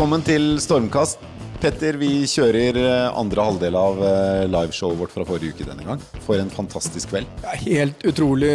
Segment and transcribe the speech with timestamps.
[0.00, 1.18] Velkommen til Stormkast.
[1.60, 6.00] Petter, vi kjører eh, andre halvdel av eh, liveshowet vårt fra forrige uke denne gang.
[6.24, 7.28] For en fantastisk kveld.
[7.42, 8.48] Ja, helt utrolig.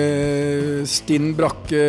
[0.90, 1.84] Stinn brakke,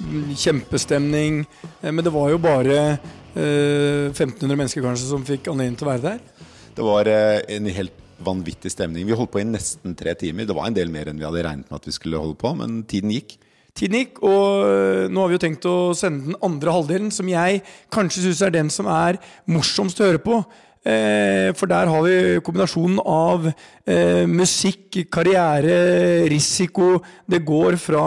[0.00, 1.38] mm, kjempestemning.
[1.84, 5.92] Eh, Men det var jo bare eh, 1500 mennesker kanskje som fikk anledning til å
[5.92, 6.50] være der.
[6.74, 9.06] Det var eh, en helt vanvittig stemning.
[9.06, 10.50] Vi holdt på i nesten tre timer.
[10.50, 12.56] Det var en del mer enn vi hadde regnet med at vi skulle holde på,
[12.58, 13.38] men tiden gikk.
[13.76, 17.28] Tiden gikk, og eh, nå har vi jo tenkt å sende den andre halvdelen, som
[17.28, 17.60] jeg
[17.92, 19.20] kanskje syns er den som er
[19.52, 20.40] morsomst å høre på.
[20.86, 27.00] Eh, for der har vi kombinasjonen av eh, musikk, karriere, risiko.
[27.26, 28.04] Det går fra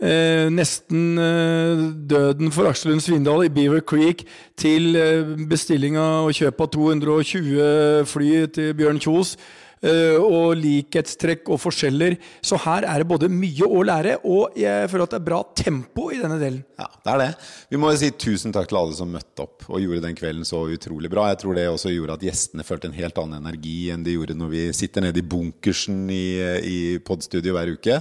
[0.00, 4.24] eh, nesten eh, døden for Aksel Lund Svindal i Beaver Creek
[4.56, 9.36] til eh, bestilling av og kjøp av 220 fly til Bjørn Kjos.
[9.84, 12.16] Eh, og likhetstrekk og forskjeller.
[12.44, 15.40] Så her er det både mye å lære, og jeg føler at det er bra
[15.60, 16.62] tempo i denne delen.
[16.80, 17.30] Ja, det er det.
[17.70, 20.48] Vi må jo si tusen takk til alle som møtte opp og gjorde den kvelden
[20.48, 21.28] så utrolig bra.
[21.32, 24.38] Jeg tror det også gjorde at gjestene følte en helt annen energi enn de gjorde
[24.38, 26.24] når vi sitter nede i bunkersen i,
[26.64, 28.00] i podstudio hver uke.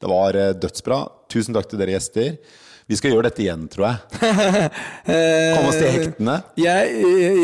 [0.00, 1.04] Det var eh, dødsbra.
[1.30, 2.34] Tusen takk til dere gjester.
[2.90, 3.98] Vi skal gjøre dette igjen, tror jeg.
[5.06, 6.36] Komme oss til hektene.
[6.58, 6.94] Jeg,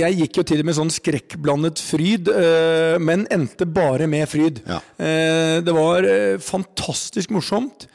[0.00, 4.58] jeg gikk jo til med sånn skrekkblandet fryd, eh, men endte bare med fryd.
[4.66, 4.80] Ja.
[4.98, 7.86] Eh, Det var eh, fantastisk morsomt.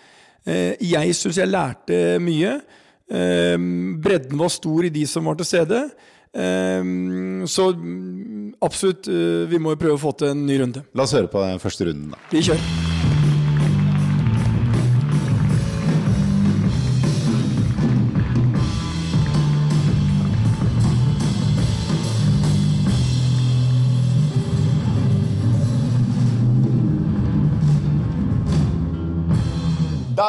[0.48, 2.56] Eh, Jeg syns jeg lærte mye.
[3.12, 3.58] Eh,
[4.02, 5.84] Bredden var stor i de som var til stede.
[6.32, 6.80] Eh,
[7.52, 10.86] Så mm, absolutt, eh, vi må jo prøve å få til en ny runde.
[10.96, 12.24] La oss høre på den første runden, da.
[12.32, 12.91] Vi kjører.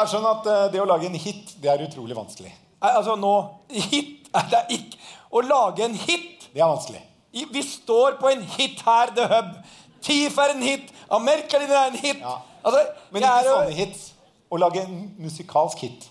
[0.03, 2.51] Er sånn at eh, det å lage en hit, det er utrolig vanskelig.
[2.83, 3.33] Nei, altså nå
[3.71, 4.97] Hit er det ikke
[5.31, 6.99] Å lage en hit Det er vanskelig.
[7.31, 9.53] Vi står på en hit her, The Hub.
[10.03, 10.91] TIF er en hit.
[11.09, 12.19] Amerikaliner er en hit.
[12.21, 12.35] Ja.
[12.61, 14.03] Altså, Men ikke er sånne hits.
[14.53, 16.05] Å lage en musikalsk hit.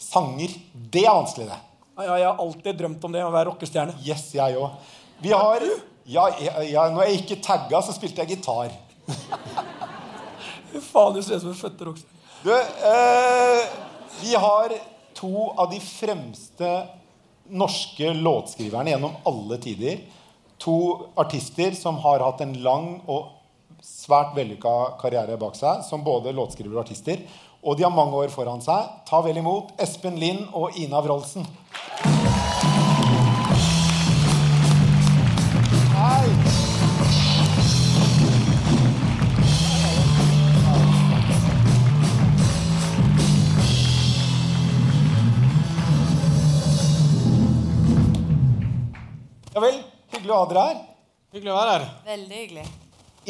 [0.00, 0.54] Sanger.
[0.72, 1.58] Det er vanskelig, det.
[1.98, 3.98] Ja, jeg har alltid drømt om det, å være rockestjerne.
[4.06, 4.78] Yes, jeg òg.
[5.20, 5.66] Vi har
[6.08, 6.24] ja,
[6.64, 8.72] ja, Når jeg ikke tagga, så spilte jeg gitar.
[10.72, 12.21] Fy faen, du ser ut som en føtter rockestjerne.
[12.42, 13.68] Du, eh,
[14.22, 14.72] vi har
[15.14, 16.86] to av de fremste
[17.48, 20.00] norske låtskriverne gjennom alle tider.
[20.58, 23.30] To artister som har hatt en lang og
[23.82, 27.22] svært vellykka karriere bak seg som både låtskrivere og artister.
[27.62, 28.90] Og de har mange år foran seg.
[29.06, 31.46] Ta vel imot Espen Lind og Ina Wroldsen.
[49.62, 49.82] Vel.
[50.12, 50.80] Hyggelig å ha dere her.
[51.32, 51.84] Hyggelig å være her.
[52.06, 52.64] Veldig hyggelig.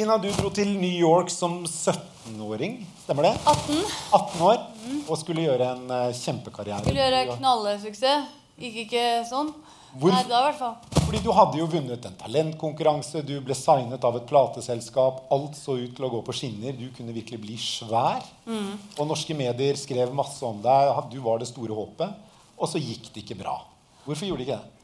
[0.03, 2.79] Ina, du dro til New York som 17-åring.
[3.05, 3.35] Stemmer det?
[3.45, 3.83] 18.
[4.17, 4.63] 18 år.
[5.05, 6.81] Og skulle gjøre en uh, kjempekarriere.
[6.87, 8.33] Skulle gjøre knallesuksess.
[8.63, 9.53] Gikk ikke sånn.
[10.01, 10.77] Hvor- Nei, da i hvert fall.
[11.03, 15.27] Fordi du hadde jo vunnet en talentkonkurranse, du ble signet av et plateselskap.
[15.35, 16.73] Alt så ut til å gå på skinner.
[16.73, 18.25] Du kunne virkelig bli svær.
[18.49, 20.95] Og norske medier skrev masse om deg.
[21.13, 22.15] Du var det store håpet.
[22.57, 23.59] Og så gikk det ikke bra.
[24.07, 24.79] Hvorfor gjorde det ikke det?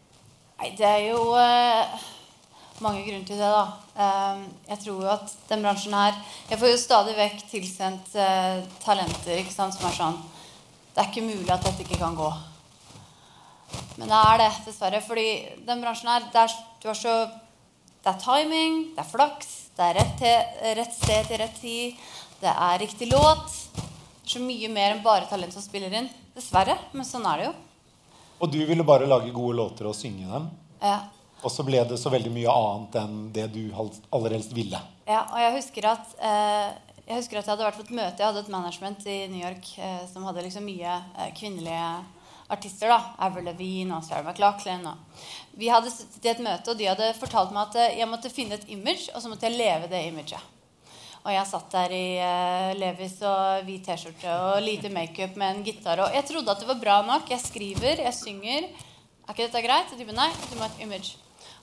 [0.59, 2.07] Nei, det er jo eh,
[2.83, 3.61] mange grunner til det, da.
[3.95, 4.41] Eh,
[4.73, 6.17] jeg tror jo at den bransjen her
[6.51, 10.17] Jeg får jo stadig vekk tilsendt eh, talenter ikke sant, som er sånn
[10.91, 12.31] Det er ikke mulig at dette ikke kan gå.
[14.01, 15.03] Men det er det, dessverre.
[15.05, 15.29] Fordi
[15.69, 17.15] den bransjen her det er, du har så,
[18.03, 22.11] det er timing, det er flaks, det er rett, til, rett sted til rett tid,
[22.43, 23.63] det er riktig låt.
[24.27, 26.11] Så mye mer enn bare talent som spiller inn.
[26.35, 26.75] Dessverre.
[26.93, 27.57] Men sånn er det jo.
[28.39, 30.51] Og du ville bare lage gode låter og synge dem.
[30.83, 30.99] Ja.
[31.43, 34.81] Og så ble det så veldig mye annet enn det du aller helst ville.
[35.09, 36.69] Ja, og jeg husker at eh,
[37.09, 38.21] jeg husker at jeg hadde vært på et møte.
[38.21, 41.87] Jeg hadde et management i New York eh, som hadde liksom mye eh, kvinnelige
[42.53, 42.91] artister.
[42.93, 44.85] da, Avril Lavigne og Sarah McLachlan.
[44.91, 45.23] Og.
[45.57, 48.33] Vi hadde sittet i et møte, og de hadde fortalt meg at eh, jeg måtte
[48.33, 50.58] finne et image, og så måtte jeg leve det imaget.
[51.29, 55.65] Og jeg satt der i uh, Levis og hvit T-skjorte og lite makeup med en
[55.67, 56.01] gitar.
[56.01, 57.29] Og jeg trodde at det var bra nok.
[57.29, 58.69] Jeg skriver, jeg synger.
[58.71, 59.93] Er ikke dette greit?
[59.93, 61.19] Og de nei, du må ha et image.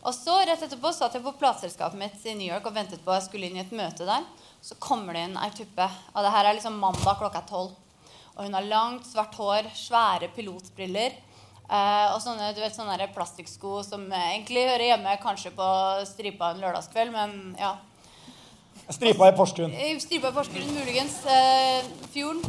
[0.06, 3.10] Og så rett etterpå satt jeg på plateselskapet mitt i New York og ventet på
[3.10, 4.28] at jeg skulle inn i et møte der.
[4.62, 5.90] Så kommer det inn ei tuppe.
[6.14, 7.74] Og det her er liksom mandag klokka tolv.
[8.36, 11.18] Og hun har langt, svart hår, svære pilotbriller.
[11.66, 15.74] Uh, og sånne, du vet, sånne plastikksko som egentlig hører hjemme kanskje på
[16.06, 17.74] stripa en lørdagskveld, men ja.
[18.90, 19.74] Stripa i Porsgrunn.
[20.00, 21.18] Stripa i Porsgrunn, muligens.
[21.26, 22.44] Eh, fjorden.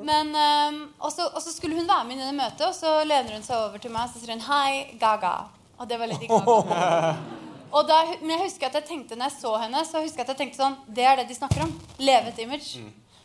[0.00, 3.34] Men, eh, og, så, skulle hun være med inn i det møtet, og så lener
[3.36, 5.34] hun seg over til meg og så sier hun, Hei, Gaga.
[5.80, 7.14] Og det var litt Gaga.
[7.70, 10.26] Og da, men jeg husker at jeg tenkte når jeg så henne, så husker jeg
[10.26, 11.74] at jeg tenkte sånn Det er det de snakker om.
[12.02, 12.80] Leve et image.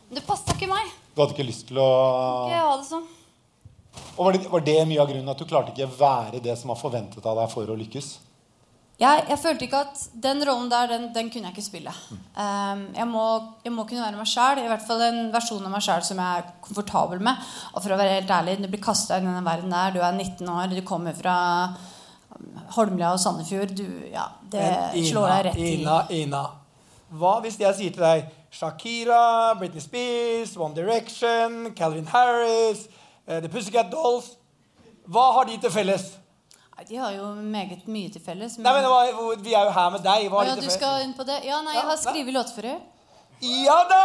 [0.06, 0.92] Men det passa ikke meg.
[1.16, 1.86] Du hadde ikke lyst til å
[2.46, 3.08] Ikke ha det sånn.
[4.14, 6.70] Og var det, var det mye av grunnen at du klarte ikke være det som
[6.70, 8.12] var forventet av deg for å lykkes?
[8.96, 11.92] Jeg, jeg følte ikke at den rollen der, den, den kunne jeg ikke spille.
[12.32, 13.24] Um, jeg, må,
[13.64, 14.62] jeg må kunne være meg sjæl.
[14.62, 17.42] I hvert fall en versjon av meg sjæl som jeg er komfortabel med.
[17.74, 19.92] Og for å være helt ærlig, du blir kasta inn i den verden der.
[19.92, 21.36] Du er 19 år, du kommer fra
[22.78, 23.76] Holmlia og Sandefjord.
[23.76, 23.84] Du,
[24.14, 26.42] ja, det Ina, slår deg rett i Ina, Ina.
[27.20, 32.88] Hva hvis jeg sier til deg Shakira, Britney Spears, One Direction, Calvin Harris,
[33.28, 34.32] eh, The Pussycat Dolls
[35.04, 36.14] Hva har de til felles?
[36.84, 38.58] De har jo meget mye til felles.
[38.60, 38.98] Nei, men hva,
[39.40, 40.26] Vi er jo her med deg.
[40.28, 41.40] Hva ja, du skal inn på det?
[41.48, 42.80] Ja, nei, jeg har Ja, skrevet deg
[43.64, 44.04] Ja da!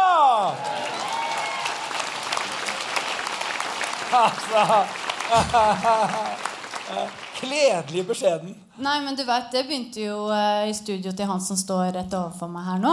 [4.12, 4.84] Altså
[7.42, 8.56] Kledelig beskjeden.
[8.80, 12.14] Nei, men du vet, det begynte jo eh, i studio til han som står rett
[12.16, 12.92] overfor meg her nå.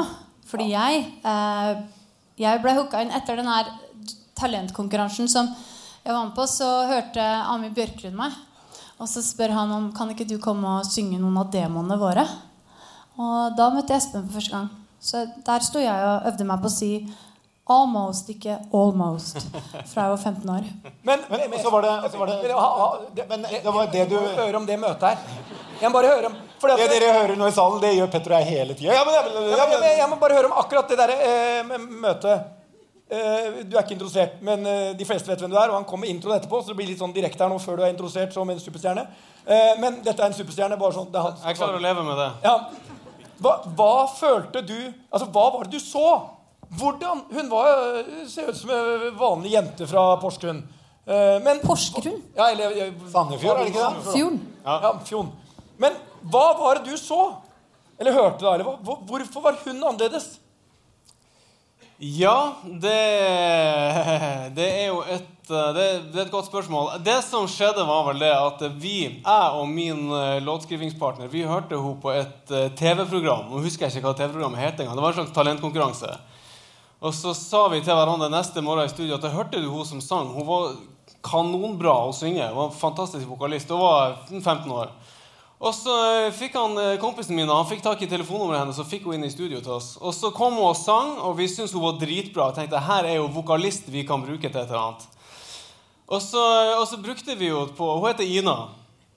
[0.50, 1.72] Fordi jeg eh,
[2.40, 3.72] Jeg ble hooka inn etter den her
[4.40, 5.50] talentkonkurransen som
[6.04, 6.48] jeg var med på.
[6.48, 8.36] Så hørte Ami Bjørklund meg.
[9.00, 12.25] Og så spør han om kan ikke du komme og synge noen av demoene våre.
[13.19, 14.69] Og da møtte jeg Espen for første gang.
[15.00, 16.90] Så der sto jeg og øvde meg på å si
[17.69, 19.38] almost, ikke almost.
[19.92, 20.68] Fra jeg var 15 år.
[21.07, 24.06] Men, Men så var det, så var det, Men, ha- det, Men det var det
[24.10, 25.18] du Jeg må høre om det møtet her.
[25.80, 28.10] Jeg må bare høre om fordi at, Det dere hører nå i salen, det gjør
[28.12, 28.92] Petter og jeg hele tida.
[28.98, 29.22] Ja, Ja,
[29.56, 32.50] ja, jeg, jeg må bare høre om akkurat det der eh, møtet.
[33.10, 35.72] Eh, du er ikke introdusert, men eh, de fleste vet hvem du er.
[35.72, 37.80] Og han kommer med introen etterpå, så det blir litt sånn direkte her nå før
[37.80, 39.08] du er introdusert som en superstjerne.
[39.50, 40.78] Eh, men dette er en superstjerne.
[40.78, 41.40] bare sånn, det er han.
[41.48, 42.28] Jeg klarer å leve med det.
[42.46, 42.56] Ja.
[43.40, 46.10] Hva, hva følte du Altså, hva var det du så?
[46.76, 47.70] Hvordan Hun var
[48.30, 50.60] ser ut som en vanlig jente fra Porsgrunn.
[51.10, 52.20] Eh, men Porsgrunn?
[52.38, 54.12] Ja, eller, Sandefjord, er det ikke det?
[54.12, 54.42] Fjorden.
[54.66, 55.32] Ja, Fjon.
[55.82, 55.98] Men
[56.30, 57.24] hva var det du så?
[57.98, 58.54] Eller hørte da?
[58.54, 60.36] Eller hvorfor var hun annerledes?
[62.01, 63.00] Ja, det,
[64.56, 66.94] det er jo et eh, det, det er et godt spørsmål.
[67.04, 71.75] Det som skjedde, var vel det at vi, jeg og min eh, låtskrivingspartner, vi hørte
[71.75, 73.50] henne på et eh, TV-program.
[73.51, 74.96] Nå husker jeg ikke hva TV-programmet het engang.
[74.96, 76.13] Det var en slags talentkonkurranse.
[77.04, 79.88] Og så sa vi til hverandre neste morgen i studio at jeg hørte du hun
[79.88, 80.31] som sang.
[80.31, 80.72] Hun var
[81.28, 82.48] kanonbra å synge.
[82.48, 83.75] Hun var en fantastisk vokalist.
[83.75, 84.95] Hun var 15 år.
[85.60, 88.88] Og så eh, fikk han eh, kompisen min han fikk tak i telefonnummeret hennes og
[88.88, 89.92] fikk hun inn i studio til oss.
[90.00, 92.48] Og så kom hun og sang, og vi syntes hun var dritbra.
[92.48, 95.08] Og tenkte her er jo vokalist vi kan bruke til et eller annet.
[96.10, 96.44] Og så,
[96.80, 98.56] og så brukte vi henne på Hun heter Ina.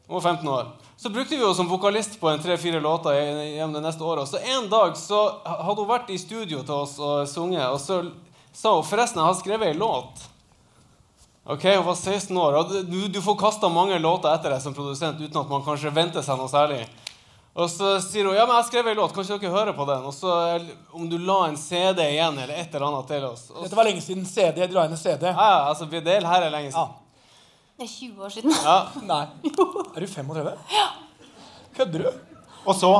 [0.09, 0.67] Hun var 15 år.
[0.99, 4.29] Så brukte vi henne som vokalist på en tre-fire låter gjennom det neste året.
[4.29, 8.03] Så en dag så hadde hun vært i studio til oss og sunget, og så
[8.53, 10.27] sa hun forresten jeg har skrevet ei låt.
[11.47, 12.55] Ok, Hun var 16 år.
[12.55, 15.91] og Du, du får kasta mange låter etter deg som produsent uten at man kanskje
[15.95, 16.85] venter seg noe særlig.
[17.53, 19.85] Og så sier hun ja, men jeg skrev en låt, kan ikke dere høre på
[19.89, 20.05] den?
[20.09, 20.31] Og så
[20.97, 23.43] om du la en CD igjen eller et eller annet til oss.
[23.53, 24.63] Og Dette var lenge siden CD.
[24.63, 25.27] Jeg drar inn en CD.
[25.29, 26.87] ja, ja, altså, vi- det her er lenge Ja.
[26.87, 26.95] siden.
[27.79, 28.55] Det er 20 år siden.
[28.65, 28.79] Ja.
[29.13, 29.27] Nei.
[29.97, 30.57] Er du 35?
[30.73, 30.89] Ja.
[31.77, 32.11] Kødder du?
[32.65, 32.91] og så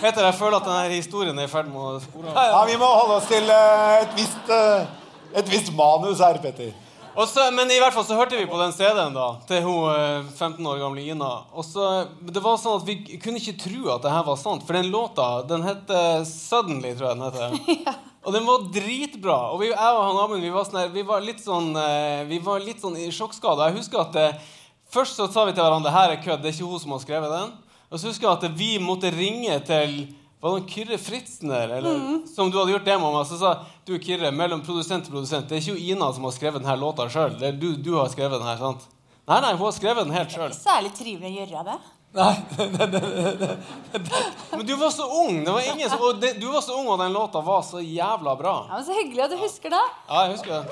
[0.00, 2.48] Peter, jeg føler at denne historien er i ferd med å spore av.
[2.50, 4.86] Ja, vi må holde oss til uh, et visst, eh,
[5.34, 6.72] et visst manus her, Petter.
[7.12, 9.90] Og så, men i hvert fall så hørte vi på den CD-en da til hun
[9.92, 11.32] eh, 15 år gamle Ina.
[11.52, 11.88] Og så,
[12.24, 14.88] det var sånn at Vi kunne ikke tro at det her var sant, for den
[14.92, 16.96] låta den heter 'Suddenly'.
[16.96, 18.00] tror jeg den heter.
[18.24, 19.38] Og den var dritbra.
[19.52, 22.38] Og vi, jeg og han Amund vi var, sånn, vi var litt sånn eh, Vi
[22.38, 23.68] var litt sånn i sjokkskade.
[23.68, 24.50] Jeg husker at eh,
[24.92, 27.00] Først så sa vi til hverandre her er kødd, det er ikke hun som har
[27.00, 27.52] skrevet den.
[27.88, 29.94] Og så husker jeg at vi måtte ringe til
[30.42, 33.52] var det Kyrre Fritzner, eller, som du hadde gjort det med meg, så sa
[33.86, 36.74] du Kyrre, mellom produsent og produsent, det er ikke jo Ina som har skrevet denne
[36.80, 37.36] låta sjøl.
[37.60, 38.88] Du, du har skrevet den her, sant?
[39.30, 40.50] Nei, nei, hun har skrevet den helt sjøl.
[40.56, 41.78] Særlig trivelig å gjøre det.
[42.18, 42.34] Nei.
[44.56, 45.44] Men du var så ung!
[45.44, 47.80] Det var ingen som, og det, du var så ung, og den låta var så
[47.80, 48.56] jævla bra.
[48.68, 49.84] Ja, men Så hyggelig at du husker det.
[50.08, 50.64] Ja, jeg husker det.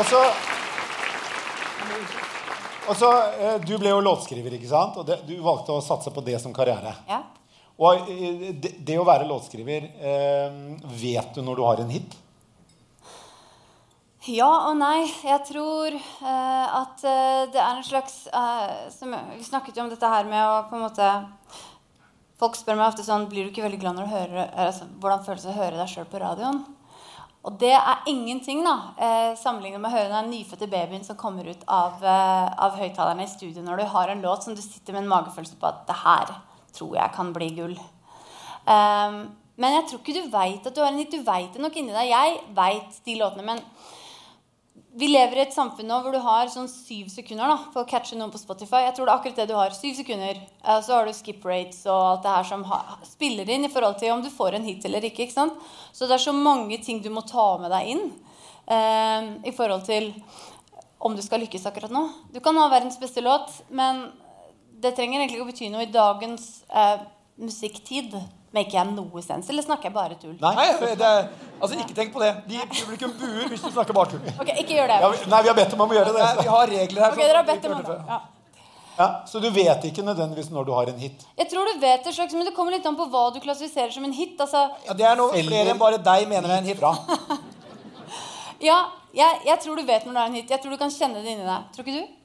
[0.00, 0.24] Og så
[2.90, 4.98] og så, eh, Du ble jo låtskriver, ikke sant?
[4.98, 6.94] Og det, du valgte å satse på det som karriere.
[7.08, 7.22] Ja.
[7.80, 10.58] Og eh, det, det å være låtskriver eh,
[11.00, 12.18] Vet du når du har en hit?
[14.28, 15.06] Ja og nei.
[15.24, 17.06] Jeg tror eh, at
[17.54, 20.76] det er en slags eh, som, Vi snakket jo om dette her med å på
[20.76, 21.14] en måte
[22.40, 25.24] Folk spør meg ofte sånn Blir du ikke veldig glad når du hører altså, Hvordan
[25.24, 26.62] føles det å høre deg sjøl på radioen?
[27.40, 31.48] Og det er ingenting da, eh, sammenlignet med å høre den nyfødte babyen som kommer
[31.48, 34.92] ut av, eh, av høyttalerne i studio når du har en låt som du sitter
[34.92, 36.34] med en magefølelse på at det her
[36.72, 37.78] tror jeg kan bli gull.
[38.66, 41.10] Um, men jeg tror ikke du veit at du har en hit.
[41.10, 42.08] Du veit det nok inni deg.
[42.08, 43.62] Jeg veit de låtene, men
[44.92, 47.88] vi lever i et samfunn nå hvor du har sånn syv sekunder da, for å
[47.88, 48.82] catche noen på Spotify.
[48.88, 49.74] Jeg tror det er akkurat det du har.
[49.76, 50.40] Syv sekunder.
[50.64, 52.64] Eh, så har du skip rates og alt det her som
[53.06, 55.28] spiller inn i forhold til om du får en hit eller ikke.
[55.28, 55.60] ikke sant?
[55.94, 58.02] Så det er så mange ting du må ta med deg inn
[58.66, 60.10] eh, i forhold til
[61.00, 62.02] om du skal lykkes akkurat nå.
[62.34, 64.08] Du kan ha verdens beste låt, men
[64.82, 67.06] det trenger egentlig ikke å bety noe i dagens eh,
[67.40, 68.18] musikktid.
[68.50, 70.34] Maker jeg noe sens, eller snakker jeg bare tull?
[70.42, 70.66] Nei,
[70.98, 71.10] det
[71.60, 72.32] altså ikke tenk på det.
[72.50, 74.24] De publikum buer hvis du snakker bare tull.
[74.42, 74.96] Ok, ikke gjør det.
[75.04, 76.28] Ja, vi, nei, vi har bedt dem om å gjøre det.
[76.40, 77.14] Vi har regler her.
[77.14, 77.96] Ok, dere har bedt om det.
[78.10, 78.20] Ja.
[79.00, 81.22] Ja, så du vet ikke nødvendigvis når du har en hit?
[81.38, 83.94] Jeg tror du vet det slags, men det kommer litt an på hva du klassifiserer
[83.94, 84.34] som en hit.
[84.42, 86.76] Altså, Ja, det er noe flere enn bare deg mener er en hit.
[86.82, 86.90] Bra.
[88.68, 88.80] ja,
[89.16, 90.52] jeg, jeg tror du vet når det er en hit.
[90.52, 91.70] Jeg tror du kan kjenne det inni deg.
[91.76, 92.19] Tror ikke du?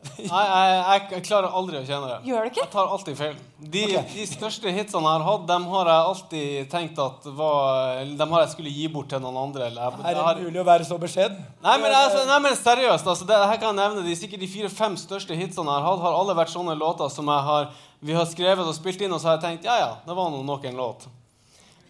[0.00, 2.14] Nei, jeg, jeg klarer aldri å kjenne det.
[2.30, 2.62] Gjør du ikke?
[2.62, 3.34] Jeg tar alltid feil.
[3.60, 3.82] De,
[4.14, 8.46] de største hitsene jeg har hatt, dem har jeg alltid tenkt at var Dem har
[8.46, 9.66] jeg skulle gi bort til noen andre.
[9.68, 11.36] Eller jeg, Er det har, det mulig å være så beskjeden?
[11.66, 14.50] nei, men, altså, nei, men seriøst, altså, det, her kan jeg nevne de sikkert de
[14.54, 18.16] fire-fem største hitsene jeg har hatt, har alle vært sånne låter som jeg har, vi
[18.16, 20.40] har skrevet og spilt inn, og så har jeg tenkt ja, ja, det var nå
[20.48, 21.08] nok en låt.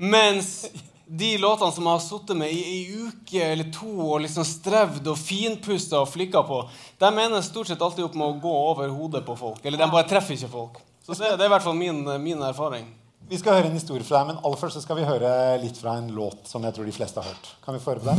[0.03, 0.65] Mens
[1.11, 5.09] de låtene som jeg har sittet med i ei uke eller to og liksom strevd
[5.11, 6.61] og finpusta og flikka på,
[7.03, 9.59] de ender stort sett alltid opp med å gå over hodet på folk.
[9.65, 10.79] Eller de bare treffer ikke folk.
[11.03, 12.87] Så det, det er i hvert fall min, min erfaring.
[13.31, 15.79] Vi skal høre en historie fra deg, men aller først så skal vi høre litt
[15.79, 17.53] fra en låt som jeg tror de fleste har hørt.
[17.67, 18.19] Kan vi få høre på den?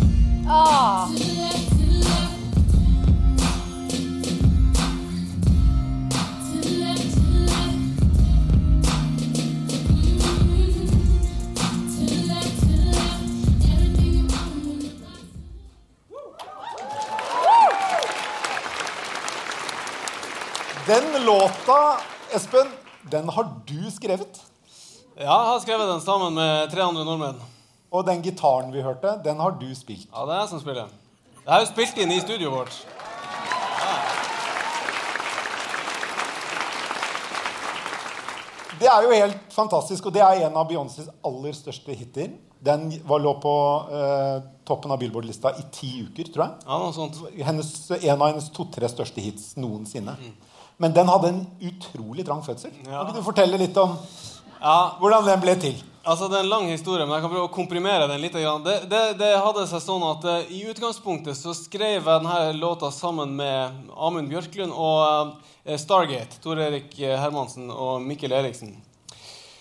[0.51, 1.07] Ah,
[20.91, 21.97] Den låta,
[22.35, 22.67] Espen,
[23.11, 24.41] den har du skrevet.
[25.15, 27.37] Ja, jeg har skrevet den sammen med tre andre nordmenn.
[27.95, 30.09] Og den gitaren vi hørte, den har du spilt.
[30.11, 30.91] Ja, det er jeg som spiller.
[31.37, 32.75] Det er jo spilt inn i studioet vårt.
[38.83, 42.35] Det er jo helt fantastisk, og det er en av Beyoncés aller største hiter.
[42.59, 43.57] Den var, lå på
[43.95, 46.63] eh, toppen av Billboard-lista i ti uker, tror jeg.
[46.67, 47.23] Ja, noe sånt.
[47.39, 50.19] Hennes, en av hennes to-tre største hits noensinne.
[50.81, 52.73] Men den hadde en utrolig trang fødsel.
[52.87, 53.03] Ja.
[53.05, 53.95] Kan du fortelle litt om
[54.61, 55.77] Ja, hvordan den ble til?
[56.01, 58.33] Altså, Det er en lang historie, men jeg kan prøve å komprimere den litt.
[58.33, 62.89] Det, det, det hadde seg sånn at uh, I utgangspunktet så skrev jeg denne låta
[62.93, 66.39] sammen med Amund Bjørklund og uh, Stargate.
[66.41, 68.73] Tor Erik eh, Hermansen og Mikkel Eriksen.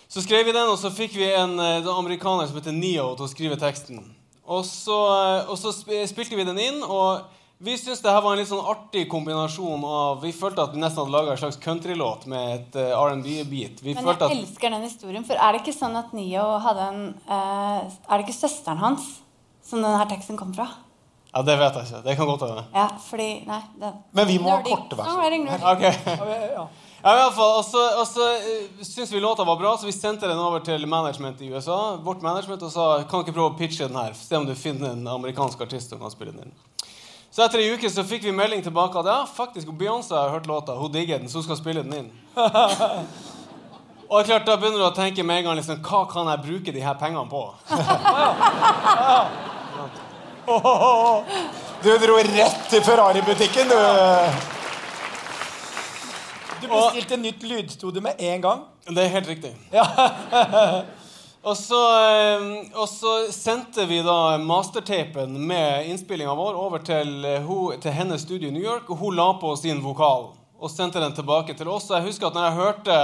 [0.09, 3.29] Så skrev vi den, og så fikk vi en eh, amerikaner som heter Neo til
[3.29, 4.01] å skrive teksten.
[4.49, 4.97] Og så,
[5.45, 7.29] og så spilte vi den inn, og
[7.63, 10.81] vi syntes det her var en litt sånn artig kombinasjon av Vi følte at vi
[10.81, 13.83] nesten hadde laga en slags countrylåt med et uh, R&B-beat.
[13.85, 16.47] Vi men følte jeg at elsker den historien, for er det ikke sånn at Nio
[16.65, 19.11] hadde en uh, Er det ikke søsteren hans
[19.61, 20.71] som denne teksten kom fra?
[21.35, 22.01] Ja, det vet jeg ikke.
[22.07, 22.65] Det kan godt hende.
[22.75, 23.61] Ja, fordi Nei.
[23.83, 24.97] Det, Men vi må ha korte.
[24.97, 25.69] Songwriting nerd.
[27.01, 29.89] Ja, i alle fall, Og så, og så uh, syntes vi låta var bra, så
[29.89, 31.79] vi sendte den over til management i USA.
[32.01, 34.17] Vårt management Og sa kan ikke prøve å pitche den her.
[34.17, 36.59] Se om du finner en amerikansk artist som kan spille den inn.
[37.41, 40.45] Så etter ei uke så fikk vi melding tilbake at ja, faktisk Beyoncé har hørt
[40.47, 40.75] låta.
[40.77, 42.11] Hun digger den, så hun skal spille den inn.
[42.37, 42.45] Og
[44.13, 46.43] det er klart, Da begynner du å tenke med en gang liksom, hva kan jeg
[46.45, 47.41] bruke de her pengene på.
[51.81, 53.81] Du dro rett til Ferrari-butikken, du.
[56.61, 58.69] Du bestilte nytt lydstudio med en gang.
[58.85, 59.57] Det er helt riktig.
[61.43, 62.43] Og, så, eh,
[62.77, 68.49] og så sendte vi da mastertapen med innspillinga vår over til, eh, til hennes studio
[68.49, 70.31] i New York, og hun la på sin vokal
[70.61, 71.89] og sendte den tilbake til oss.
[71.91, 72.97] Og jeg husker at når jeg hørte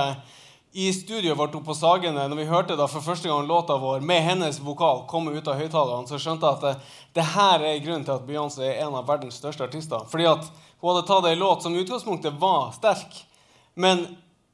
[0.76, 4.20] i studioet vårt på Sagene, når vi hørte da for første gang låta vår med
[4.20, 6.74] hennes vokal komme ut av høyttalerne, så skjønte jeg at det,
[7.16, 10.04] det her er grunnen til at Beyoncé er en av verdens største artister.
[10.10, 10.44] Fordi at
[10.82, 13.22] hun hadde tatt ei låt som i utgangspunktet var sterk,
[13.72, 14.04] men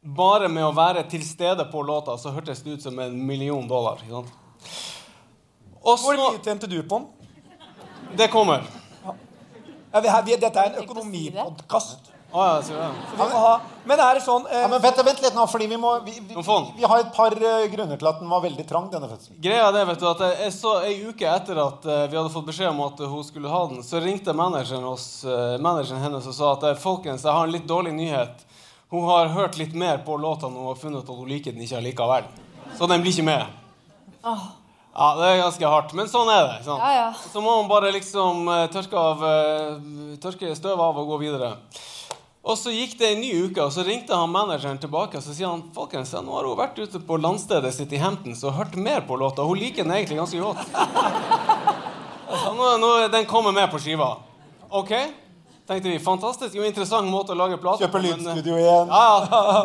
[0.03, 3.67] bare med å være til stede på låta, så hørtes det ut som en million
[3.69, 4.03] dollar.
[4.03, 4.39] Ikke sant?
[5.83, 7.07] Og Hvor så mye tjente du på den?
[8.19, 8.67] Det kommer.
[9.93, 12.13] Ja, vi, her, vi, dette er en økonomipodkast.
[12.33, 12.87] Oh, ja?
[13.19, 13.49] Ha,
[13.85, 16.15] men er det sånn eh, Ja, men vent, vent litt nå, fordi vi må Vi,
[16.31, 16.37] vi,
[16.79, 19.37] vi har et par uh, grunner til at den var veldig trang, denne fødselen.
[19.45, 22.33] Greia det, vet du, at jeg, jeg så Ei uke etter at uh, vi hadde
[22.33, 26.31] fått beskjed om at hun skulle ha den, så ringte manageren, oss, eh, manageren hennes
[26.31, 28.47] og sa at folkens, jeg har en litt dårlig nyhet.
[28.93, 32.27] Hun har hørt litt mer på hun og funnet at hun liker den ikke allikevel.
[32.77, 33.47] Så den blir ikke med.
[34.23, 36.59] Ja, Det er ganske hardt, men sånn er det.
[36.67, 36.77] Sånn.
[36.77, 37.07] Ja, ja.
[37.33, 41.55] Så må man bare liksom uh, tørke, av, uh, tørke støvet av og gå videre.
[42.43, 45.33] Og så gikk det en ny uke, og så ringte han manageren tilbake og så
[45.33, 48.59] sier han, folkens, ja, nå har hun vært ute på landstedet sitt i Hamptons og
[48.59, 49.47] hørt mer på låta.
[49.47, 50.69] Hun liker den egentlig ganske godt.
[52.43, 54.17] Så nå, nå er den kommer med på skiva.
[54.69, 54.93] Ok,
[55.69, 55.99] tenkte vi.
[56.03, 56.57] Fantastisk.
[56.57, 58.93] Jo, interessant måte å lage plate Kjøpe eh, lydstudio igjen.
[58.93, 59.63] Ja,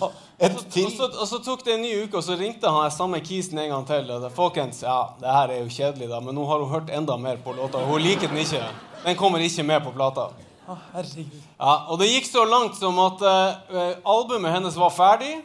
[0.00, 0.10] ja.
[0.44, 3.20] Et Og så, og så tok det en ny uke, og så ringte han samme
[3.24, 4.08] kisen en gang til.
[4.10, 6.90] Og det, Folkens, ja, det her er jo kjedelig, da, men nå har hun hørt
[6.92, 7.78] enda mer på låta.
[7.78, 8.64] og Hun liker den ikke.
[9.04, 10.32] Den kommer ikke med på plata.
[10.66, 11.38] å, Herregud.
[11.38, 15.36] Ja, og det gikk så langt som at uh, albumet hennes var ferdig.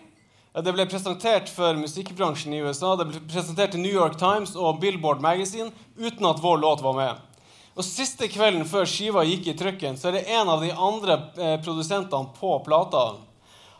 [0.49, 2.95] Det ble presentert for musikkbransjen i USA.
[2.97, 5.69] Det ble presentert til New York Times og Billboard Magazine
[5.99, 7.19] uten at vår låt var med.
[7.77, 11.19] Og Siste kvelden før skiva gikk i trykken, så er det en av de andre
[11.37, 13.11] eh, produsentene på plata,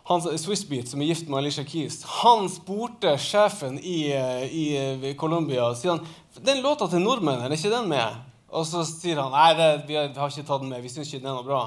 [0.10, 5.67] han, Swissbeat, som er gift med Alicia Keys, han spurte sjefen i, eh, i, Colombia
[5.67, 6.05] og sier han,
[6.46, 8.24] den låta til nordmennene, er ikke den med?
[8.50, 10.81] Og så sier han nei, det, vi har ikke tatt den med.
[10.81, 11.62] vi synes ikke den er noe bra.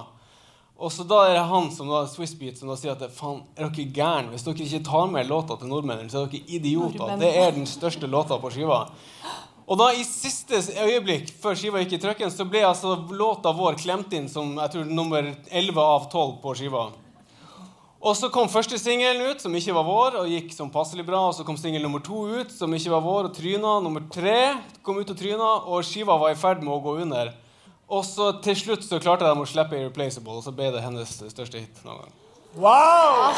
[0.83, 3.69] Og så da er det han som da, Swissbeat som da sier at faen, er
[3.69, 4.33] dere gærne?
[4.33, 7.15] Hvis dere ikke tar med låta til nordmennene, så er dere idioter.
[7.21, 8.81] Det er den største låta på skiva.
[9.67, 13.79] Og da i siste øyeblikk før skiva gikk i trykken, så ble altså låta vår
[13.81, 16.89] klemt inn som jeg tror nummer 11 av 12 på skiva.
[18.03, 21.21] Og så kom første singelen ut, som ikke var vår, og gikk som passelig bra.
[21.29, 23.77] Og så kom singel nummer to ut, som ikke var vår, og tryna.
[23.85, 27.31] Nummer tre kom ut og tryna, og skiva var i ferd med å gå under.
[27.93, 31.13] Og så til slutt så klarte de å slippe Irreplaceable, og så ble det hennes
[31.31, 32.13] største hit noen gang.
[32.59, 33.31] Wow!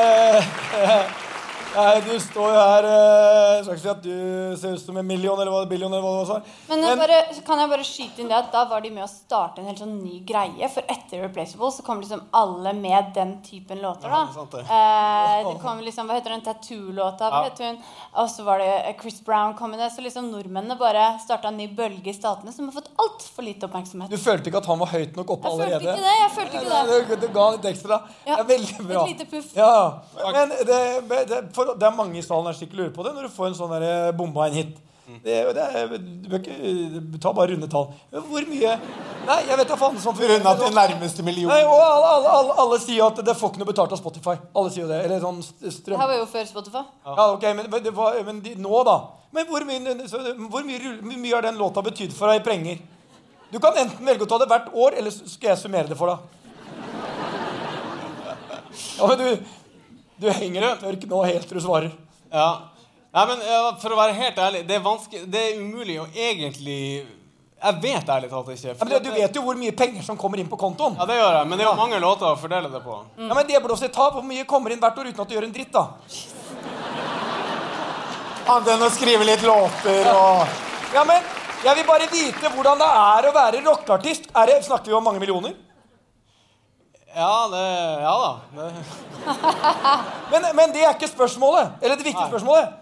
[0.00, 1.06] 呃
[1.70, 4.96] Nei, du står jo her eh, Jeg skal ikke si at du ser ut som
[4.98, 6.48] en million eller hva, billion eller hva det var.
[6.70, 9.08] Men Men bare, kan jeg bare skyte inn det at da var de med å
[9.10, 10.66] starte en helt sånn ny greie.
[10.74, 14.10] For etter Replaceable så kom liksom alle med den typen låter.
[14.10, 14.64] da Ja, det sant det.
[14.66, 17.30] eh, Det kom liksom, Hva heter den Tattoo-låta?
[17.30, 17.70] Ja.
[18.18, 19.92] Og så var det eh, Chris Brown kom med det.
[19.94, 23.68] Så liksom nordmennene bare starta en ny bølge i statene som har fått altfor lite
[23.70, 24.10] oppmerksomhet.
[24.10, 25.94] Du følte ikke at han var høyt nok oppe Jeg følte allerede?
[25.94, 26.18] ikke det.
[26.18, 28.00] jeg følte ikke det Det, det ga litt ekstra.
[28.26, 29.06] Ja, Det er veldig bra.
[29.06, 29.54] et lite puff.
[29.54, 29.72] Ja,
[30.34, 30.82] Men det,
[31.30, 33.34] det, for, det er mange i salen her som ikke lurer på det når du
[33.36, 34.78] får en sånn der bomba en hit.
[35.24, 37.88] Det, det er, du bør ikke ta bare runde tall.
[38.14, 38.74] Hvor mye
[39.26, 39.98] Nei, jeg vet da faen.
[40.00, 41.50] Sånn, Runda til nærmeste million.
[41.52, 44.36] Nei, og alle, alle, alle, alle sier at det får ikke noe betalt av Spotify.
[44.56, 45.00] Alle sier jo det.
[45.04, 45.92] Eller sånn strøm.
[45.92, 46.82] Det her var jo før Spotify.
[47.04, 48.96] Ja, ok, men, men, det var, men de, nå, da?
[49.36, 52.80] Men hvor mye, så, hvor mye, mye har den låta betydd for deg i penger?
[53.52, 56.14] Du kan enten velge å ta det hvert år, eller skal jeg summere det for
[56.14, 56.18] deg.
[58.96, 59.54] Ja, men du,
[60.20, 61.94] du henger deg tørk nå helt til du svarer.
[62.32, 62.50] Ja.
[63.10, 63.40] Nei, men
[63.82, 66.76] For å være helt ærlig, det er, det er umulig å egentlig
[67.60, 68.70] Jeg vet ærlig talt ikke.
[68.70, 70.94] Ja, men du vet jo hvor mye penger som kommer inn på kontoen.
[71.00, 73.00] Ja, det gjør jeg, men det er jo mange låter å fordele det på.
[73.18, 74.06] Ja, men det blåser ta.
[74.14, 75.88] Hvor mye kommer inn hvert år uten at du gjør en dritt, da?
[78.50, 81.20] Annet enn å skrive litt låter og Ja, men
[81.60, 84.30] jeg vil bare vite hvordan det er å være rockeartist.
[84.32, 85.58] Er det, snakker vi om mange millioner?
[87.14, 87.62] Ja, det,
[88.02, 88.40] ja da.
[88.56, 88.84] Det,
[90.30, 91.80] Men, men det er ikke spørsmålet.
[91.82, 92.76] Eller det viktige spørsmålet.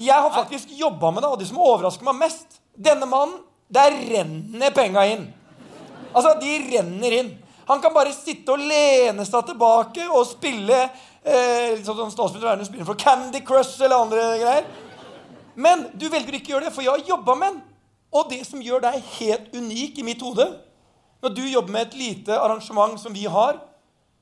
[0.00, 3.92] Jeg har faktisk jobba med det, og det som overrasker meg mest Denne mannen, der
[3.92, 5.26] renner penga inn.
[6.14, 7.30] Altså, de renner inn.
[7.68, 12.88] Han kan bare sitte og lene seg tilbake og spille eh, sånn Statsminister Werner spiller
[12.88, 14.70] for Candy Crush eller andre greier.
[15.60, 17.60] Men du velger ikke å gjøre det, for jeg har jobba med den.
[18.16, 20.48] Og det som gjør deg helt unik i mitt hode
[21.22, 23.58] Når du jobber med et lite arrangement som vi har,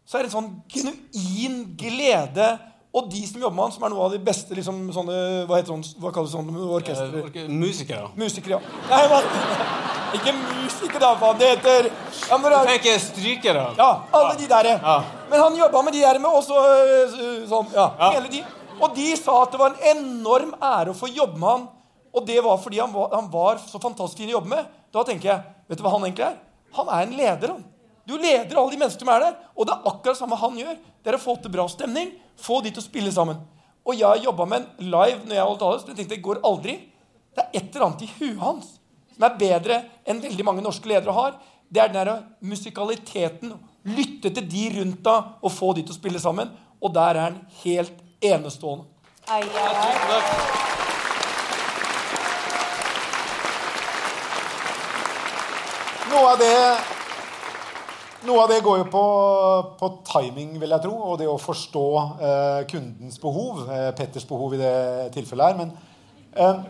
[0.08, 2.58] så er det en sånn genuin glede.
[2.96, 5.58] Og de som jobber med han, som er noe av de beste liksom, sånne, Hva
[5.61, 7.22] heter sånn, hva kalles sånne orkestre?
[7.28, 8.08] orke- musikere.
[8.16, 8.61] Musikere, ja.
[8.88, 9.28] Nei, men,
[10.16, 11.38] ikke musikere, da, faen.
[11.38, 13.66] Det heter ja, men, Du tenker strykere.
[13.76, 14.70] ja, alle de der.
[14.80, 14.96] Ja.
[15.30, 17.68] Men han jobba med de der med også øh, sånn.
[17.76, 18.11] Ja, Ja.
[18.16, 18.42] Hele de.
[18.80, 21.68] Og de sa at det var en enorm ære å få jobbe med han.
[22.14, 24.66] Og det var fordi han var, han var så fantastisk fin å jobbe med.
[24.94, 26.37] Da tenker jeg, vet du hva han egentlig er?
[26.76, 27.64] Han er en leder, han.
[28.09, 29.37] Du leder alle de menneskene som er der.
[29.57, 30.76] Og det er akkurat det samme han gjør.
[31.02, 32.12] Det er å få til bra stemning.
[32.40, 33.40] Få de til å spille sammen.
[33.88, 36.24] Og jeg har jobba med en live når jeg holdt tale, så jeg tenkte det
[36.24, 36.74] går aldri.
[37.37, 38.74] Det er et eller annet i huet hans
[39.18, 41.38] som er bedre enn veldig mange norske ledere har.
[41.68, 43.57] Det er den der musikaliteten.
[43.88, 46.52] Lytte til de rundt deg og få de til å spille sammen.
[46.78, 48.87] Og der er han helt enestående.
[49.28, 49.88] Ai, ai, ai.
[49.88, 50.68] Tusen takk.
[56.09, 56.55] Noe av det
[58.27, 59.03] noe av det går jo på,
[59.79, 61.85] på timing, vil jeg tro, og det å forstå
[62.18, 63.61] eh, kundens behov.
[63.71, 64.73] Eh, Petters behov i det
[65.14, 65.59] tilfellet her.
[65.61, 65.71] Men
[66.35, 66.64] eh,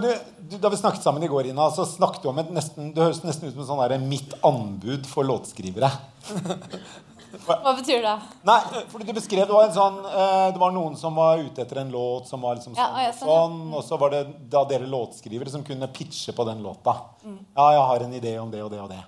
[0.00, 2.94] det, du, da vi snakket sammen i går, Ina, så snakket du om et nesten,
[2.96, 5.92] det høres nesten ut som sånn mitt anbud for låtskrivere.
[7.44, 8.14] Hva betyr det?
[8.46, 8.58] Nei,
[8.90, 11.80] fordi du beskrev det var en sånn eh, Det var noen som var ute etter
[11.82, 13.40] en låt som var liksom sånn, å, ja, og sånn, ja.
[13.40, 16.96] sånn, og så var det da dere låtskrivere som kunne pitche på den låta.
[17.24, 17.38] Mm.
[17.56, 19.02] Ja, jeg har en idé om det og det og det.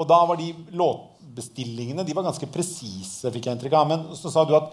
[0.00, 0.48] Og da var de
[0.80, 3.90] låtbestillingene de var ganske presise, fikk jeg inntrykk av.
[3.90, 4.72] Men så sa du at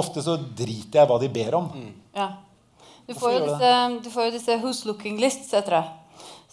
[0.00, 1.70] ofte så driter jeg hva de ber om.
[2.16, 2.34] Ja.
[3.08, 3.70] Du får, jo disse,
[4.04, 5.86] du får jo disse Who's Looking Lists, heter det.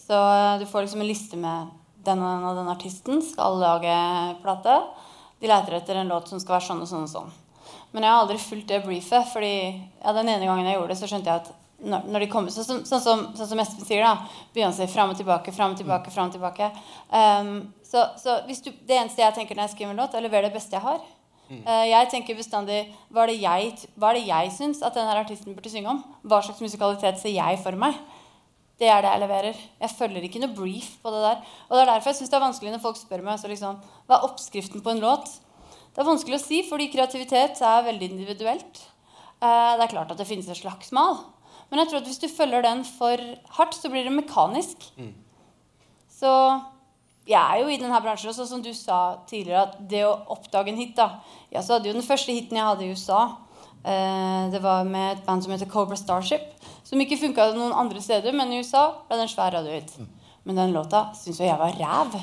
[0.07, 1.75] Så eh, du får liksom en liste med
[2.07, 3.97] den og den og den artisten skal lage
[4.41, 4.77] plate.
[5.41, 7.31] De leter etter en låt som skal være sånn og sånn og sånn.
[7.93, 10.99] Men jeg har aldri fulgt det briefet, fordi ja, den ene gangen jeg gjorde det,
[10.99, 13.85] så skjønte jeg at når, når de kommer, så, sånn, sånn, som, sånn som Espen
[13.85, 14.47] sier, da.
[14.55, 16.71] Beyoncé fram og tilbake, fram og tilbake, fram og tilbake.
[17.11, 17.51] Um,
[17.85, 20.27] så så hvis du, det eneste jeg tenker når jeg skriver en låt, er å
[20.27, 21.05] levere det beste jeg har.
[21.47, 25.15] Eh, jeg tenker bestandig hva er det jeg, hva er det jeg syns at denne
[25.15, 26.01] artisten burde synge om?
[26.27, 27.95] Hva slags musikalitet ser jeg for meg?
[28.77, 29.61] Det er det jeg leverer.
[29.81, 31.39] Jeg følger ikke noe brief på det der.
[31.67, 33.79] Og det er derfor jeg synes det er vanskelig når folk spør meg så liksom,
[34.05, 35.31] hva er oppskriften på en låt.
[35.95, 38.83] Det er vanskelig å si, fordi kreativitet er veldig individuelt.
[39.41, 41.23] Eh, det er klart at det finnes et slagsmål.
[41.71, 43.23] Men jeg tror at hvis du følger den for
[43.57, 44.85] hardt, så blir det mekanisk.
[46.13, 46.31] Så
[47.27, 50.13] jeg er jo i denne bransjen, og sånn som du sa tidligere, at det å
[50.37, 51.19] oppdage en hit da,
[51.51, 53.37] ja, så hadde jo Den første hiten jeg hadde i USA,
[53.83, 56.53] eh, det var med et band som heter Cobra Starship.
[56.87, 59.91] Som ikke funka noen andre steder, men i USA ble det en svær radiohit.
[60.47, 62.15] Men den låta syns jo jeg var ræv.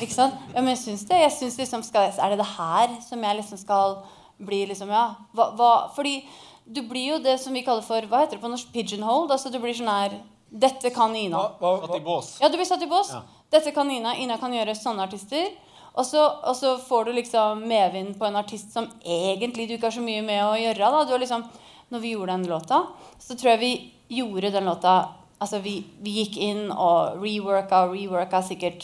[0.00, 0.34] Ikke sant?
[0.50, 1.20] Ja, men jeg syns det.
[1.22, 4.00] Jeg synes liksom skal, Er det det her som jeg liksom skal
[4.38, 6.24] bli liksom, ja, hva, hva, Fordi
[6.66, 8.72] du blir jo det som vi kaller for Hva heter det på norsk?
[8.74, 9.30] Pigeonholed.
[9.30, 10.18] Altså du blir sånn her
[10.50, 11.44] Dette kan Ina.
[11.60, 12.30] Hva, hva, Satt i bås.
[12.42, 13.12] Ja, du blir satt i bås.
[13.50, 14.16] Dette kan Ina.
[14.18, 15.52] Ina kan gjøre sånne artister.
[15.94, 19.88] Og så, og så får du liksom medvind på en artist som egentlig du ikke
[19.88, 20.90] har så mye med å gjøre.
[20.94, 21.06] Da.
[21.06, 21.46] Du har liksom,
[21.90, 22.82] når vi gjorde den låta,
[23.18, 23.72] så tror jeg vi
[24.10, 24.98] gjorde den låta
[25.40, 28.82] Altså vi, vi gikk inn og reworka og reworka sikkert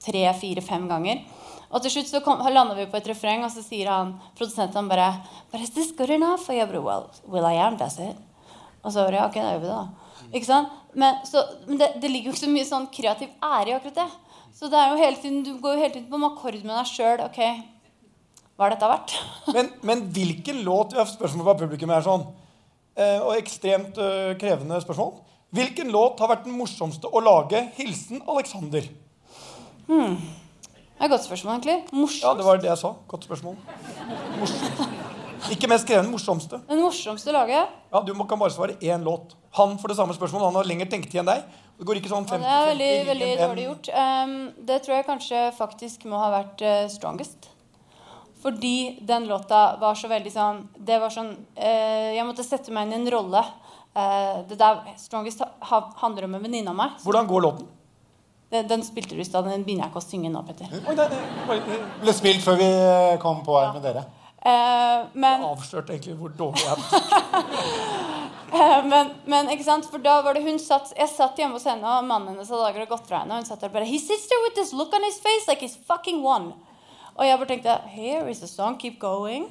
[0.00, 1.20] tre, fire, fem ganger.
[1.68, 4.88] Og til slutt så kom, landa vi på et refreng, og så sier han produsenten
[4.88, 5.10] bare
[5.52, 6.48] But is this good enough?
[6.48, 8.16] Og jeg bare Well, Will I am does it.
[8.80, 10.32] Og så bare, ja, ok, da gjør vi det, da.
[10.32, 10.72] Ikke sant?
[10.96, 14.00] Men, så, men det, det ligger jo ikke så mye sånn kreativ ære i akkurat
[14.00, 14.08] det.
[14.56, 16.88] Så det er jo hele tiden, du går jo hele tiden på akkord med deg
[16.88, 17.20] sjøl.
[17.28, 17.40] Ok,
[18.56, 19.16] hva har dette vært?
[19.54, 22.24] Men, men hvilken låt Vi har spørsmål fra publikum her sånn.
[22.98, 25.12] Eh, og ekstremt eh, krevende spørsmål.
[25.54, 27.60] Hvilken låt har vært den morsomste å lage?
[27.78, 28.88] Hilsen Alexander.
[29.88, 31.76] Det er et godt spørsmål, egentlig.
[31.94, 32.24] Morsomst.
[32.26, 32.90] Ja, det var det jeg sa.
[33.08, 33.54] Godt spørsmål.
[34.40, 35.06] Morsomt.
[35.54, 36.58] Ikke mest krevende, morsomste.
[36.68, 37.70] Den morsomste laget?
[37.92, 39.36] Ja, Du kan bare svare én låt.
[39.54, 40.46] Han får det samme spørsmålet.
[40.50, 41.44] Han har lenger tenketid enn deg.
[41.78, 43.88] Det går ikke sånn Ja, 50 det er veldig, 50, veldig dårlig gjort.
[43.94, 44.34] Um,
[44.66, 47.48] det tror jeg kanskje faktisk må ha vært uh, Strongest.
[48.42, 52.86] Fordi den låta var så veldig sånn Det var sånn eh, Jeg måtte sette meg
[52.86, 53.40] inn i en rolle.
[53.98, 56.94] Eh, det der, Strongest ha, ha- handler om en venninne av meg.
[57.02, 57.66] Hvordan går låten?
[58.52, 59.44] Den, den spilte du i stad.
[59.50, 60.70] Den begynner jeg ikke å synge nå, Petter.
[60.88, 64.06] Oi, nei, Ble spilt før vi eh, kom på her med dere.
[64.38, 68.04] Eh, men avslørte egentlig hvor dårlig jeg er.
[68.48, 69.84] Eh, men, men ikke sant?
[69.92, 72.70] For da var det hun satt Jeg satt hjemme hos henne, og mannen hennes hadde
[72.70, 73.36] akkurat gått fra henne.
[73.36, 75.60] Og hun satt der bare He sits there with this look on his face like
[75.60, 76.54] he's fucking won.
[77.18, 79.48] Og jeg bare tenkte Here is a song, keep going.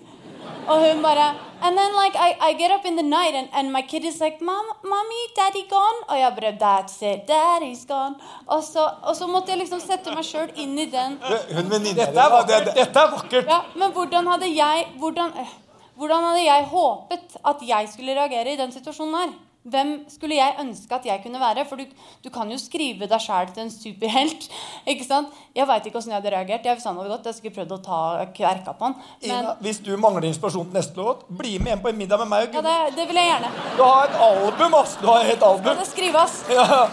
[0.67, 3.71] Og hun bare And then like I, I get up in the night and, and
[3.71, 5.99] my kid is like Mom, Mommy, daddy gone?
[6.07, 8.15] Og jeg bare That's it, daddy's gone.
[8.47, 11.17] Og så, og så måtte jeg liksom sette meg sjøl inn i den.
[11.19, 12.71] Dette er vakkert!
[12.75, 13.51] Dette er vakkert.
[13.51, 15.57] Ja, men hvordan hadde jeg hvordan, eh,
[15.95, 19.35] hvordan hadde jeg håpet at jeg skulle reagere i den situasjonen her?
[19.67, 21.65] Hvem skulle jeg ønske at jeg kunne være?
[21.67, 21.83] For du,
[22.23, 24.47] du kan jo skrive deg sjæl til en superhelt.
[24.93, 25.33] ikke sant?
[25.57, 26.65] Jeg veit ikke åssen jeg hadde reagert.
[26.65, 27.99] Jeg, hvis han hadde gått, jeg skulle prøvd å ta
[28.37, 28.95] kverka på han.
[29.25, 32.23] Men Ina, hvis du mangler inspirasjon til neste låt, bli med hjem på en middag
[32.23, 33.51] med meg og ja, det, det vil jeg gjerne.
[33.75, 34.97] Du har et album, ass!
[35.01, 35.71] Du har et album.
[35.73, 36.37] Skal det skrives?
[36.57, 36.87] Ja.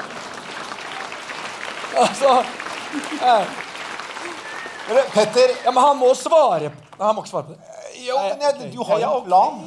[1.94, 2.30] Altså
[3.22, 3.52] eh,
[5.14, 6.72] Petter, Ja, men han må svare.
[6.98, 7.60] Nei, han må ikke svare på det.
[8.04, 9.60] jo, men jeg, du har jo plan.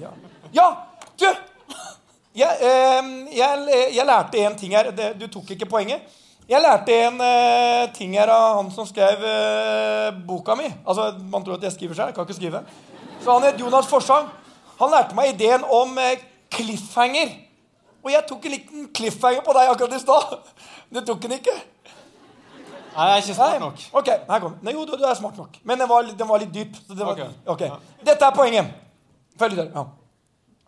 [0.00, 0.14] Ja,
[0.56, 0.70] ja
[1.20, 1.28] du!
[2.34, 4.90] Jeg, eh, jeg, jeg lærte en ting her.
[5.20, 6.02] Du tok ikke poenget.
[6.48, 10.66] Jeg lærte en eh, ting her av han som skrev eh, boka mi.
[10.86, 12.10] Altså, Man tror at jeg skriver selv.
[12.10, 12.60] Jeg kan ikke skrive.
[13.24, 14.26] Så han het Jonas Forsang.
[14.80, 16.18] Han lærte meg ideen om eh,
[16.52, 17.32] cliffhanger.
[18.04, 20.34] Og jeg tok en liten cliffhanger på deg akkurat i stad.
[20.92, 21.54] Du tok den ikke.
[22.94, 23.80] Nei, jeg er ikke smart nok.
[23.98, 24.52] Ok, her kom.
[24.62, 25.56] Nei, jo, du, du er smart nok.
[25.66, 26.76] Men den var, den var litt dyp.
[26.86, 27.56] Så det var, Ok.
[27.56, 27.64] ok.
[28.06, 28.74] Dette er poenget.
[29.40, 29.86] Følg litt Ja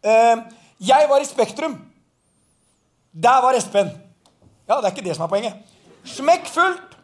[0.06, 0.36] Ja.
[0.80, 1.78] Jeg var i Spektrum.
[3.12, 3.88] Der var Espen.
[4.68, 5.54] Ja, det er ikke det som er poenget.
[6.04, 6.96] Smekkfullt,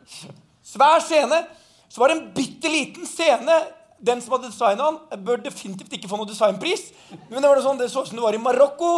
[0.65, 1.45] Svær scene.
[1.89, 3.57] Så var det en bitte liten scene.
[4.03, 6.89] Den som hadde designa den, bør definitivt ikke få noe designpris.
[7.31, 8.93] Men det var sånn, det så ut som det var i Marokko.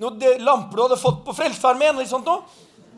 [0.00, 2.00] Noen lamper du hadde fått på Frelsesarmeen.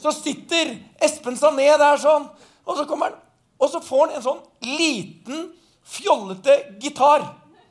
[0.02, 2.28] Så sitter Espen Sané der sånn,
[2.66, 3.22] og så kommer han.
[3.56, 4.42] Og så får han en sånn
[4.76, 5.46] liten,
[5.86, 7.24] fjollete gitar.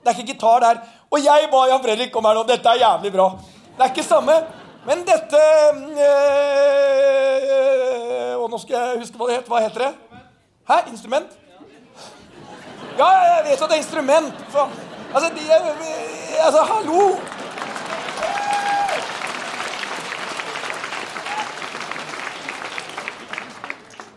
[0.05, 0.77] Det er ikke gitar der.
[1.09, 2.43] Og jeg ba Jan Fredrik om her nå.
[2.45, 3.31] Dette er jævlig bra.
[3.77, 4.35] Det er ikke samme.
[4.85, 5.39] Men dette
[6.05, 7.41] øh,
[8.43, 9.47] Og nå skal jeg huske hva det het.
[9.49, 9.93] Hva heter det?
[10.69, 10.77] Hæ?
[10.91, 11.29] Instrument?
[12.99, 14.33] Ja, jeg vet at det er instrument.
[14.53, 14.71] Faen.
[15.15, 15.41] Altså, de,
[16.45, 17.01] altså, hallo!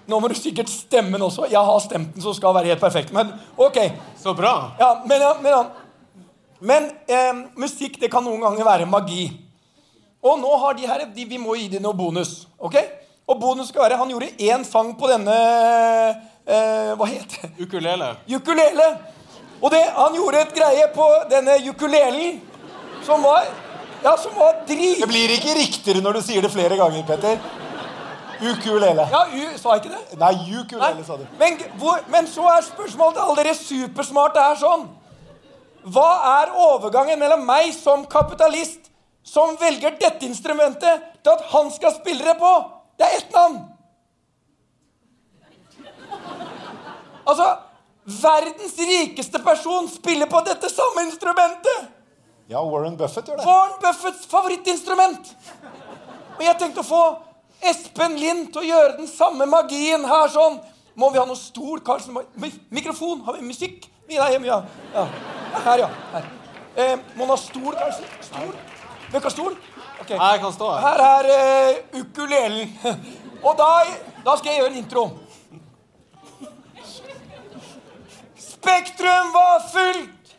[0.08, 1.46] Nå må du sikkert stemme den også.
[1.52, 3.12] Jeg har stemt den, så skal være helt perfekt.
[3.12, 3.76] Men ok.
[4.16, 4.72] Så bra.
[4.80, 6.22] Ja, men, ja, men, ja.
[6.60, 9.26] men eh, musikk det kan noen ganger være magi.
[10.24, 12.46] Og nå har de her de, Vi må gi dem noe bonus.
[12.58, 12.80] ok?
[13.28, 15.36] Og bonus skal være Han gjorde én sang på denne
[16.48, 17.52] eh, Hva heter det?
[17.68, 18.08] Ukulele.
[18.32, 18.88] Ukulele.
[19.60, 22.40] Og det, han gjorde et greie på denne ukulelen
[23.04, 23.46] som var
[24.02, 25.00] Ja, som var drit...
[25.02, 27.40] Det blir ikke riktigere når du sier det flere ganger, Petter.
[28.38, 29.04] Ukulele.
[29.10, 30.18] Ja, u, sa jeg ikke det?
[30.20, 31.24] Nei, Nei, ukulele, sa du.
[31.40, 34.84] men, hvor, men så er spørsmålet til alle dere supersmarte her sånn
[35.88, 36.10] Hva
[36.42, 38.90] er overgangen mellom meg som kapitalist,
[39.26, 42.52] som velger dette instrumentet, til at han skal spille det på?
[42.98, 43.58] Det er ett navn.
[47.28, 47.48] Altså
[48.08, 51.88] Verdens rikeste person spiller på dette samme instrumentet!
[52.48, 53.44] Ja, Warren Buffett gjør det.
[53.44, 55.34] Warren Buffetts favorittinstrument.
[56.38, 57.00] Og jeg tenkte å få
[57.66, 60.58] Espen Lind til å gjøre den samme magien her sånn.
[60.98, 62.16] Må vi ha noe stor Karlsen?
[62.74, 63.22] Mikrofon?
[63.26, 63.86] Har vi musikk?
[64.08, 64.62] Vi er hjemme, ja.
[64.94, 65.04] ja.
[65.64, 65.88] Her, ja.
[66.14, 66.28] Her.
[66.78, 68.06] Eh, må man ha stol, kanskje?
[68.24, 68.54] Stol?
[69.10, 69.56] Hvem kan stol?
[70.00, 70.16] Okay.
[70.16, 70.86] Jeg kan stå her.
[70.86, 71.30] Her er
[71.94, 72.78] uh, ukulelen.
[73.46, 73.70] Og da,
[74.26, 75.04] da skal jeg gjøre en intro.
[78.38, 80.32] Spektrum var fullt,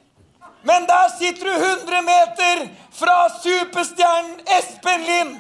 [0.68, 5.38] men der sitter du 100 meter fra superstjernen Espen Lind.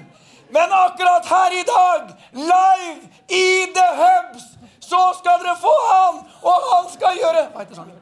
[0.49, 4.43] Men akkurat her i dag, live i The Hubs,
[4.89, 7.95] så skal dere få han, og han skal gjøre Hva heter sangen?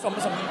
[0.00, 0.40] Samme sangen.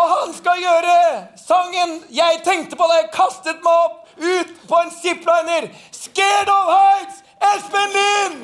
[0.00, 0.96] Og han skal gjøre
[1.40, 5.68] sangen jeg tenkte på da jeg kastet meg opp ut på en zipliner.
[5.90, 7.16] Scared of Heights,
[7.52, 8.36] Espen Lind!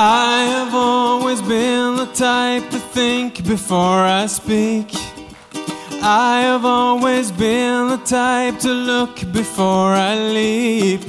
[0.00, 4.92] I have always been the type to think before I speak.
[6.00, 11.00] I have always been the type to look before I leap.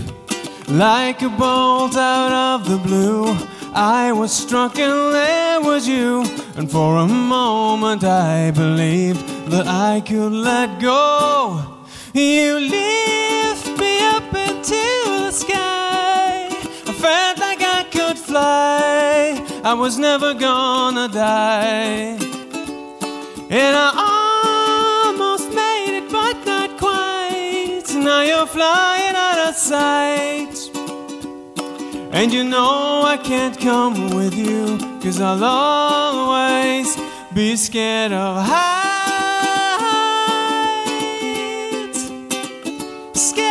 [0.67, 3.38] Like a bolt out of the blue,
[3.75, 6.23] I was struck and there was you.
[6.56, 11.63] And for a moment I believed that I could let go.
[12.15, 14.82] You lift me up into
[15.25, 16.47] the sky.
[16.88, 17.48] I felt like
[18.29, 19.43] fly.
[19.63, 22.17] I was never gonna die.
[23.61, 23.89] And I
[25.07, 27.87] almost made it, but not quite.
[28.07, 30.55] Now you're flying out of sight.
[32.17, 36.87] And you know I can't come with you, cause I'll always
[37.33, 38.91] be scared of heights.
[43.27, 43.48] Scared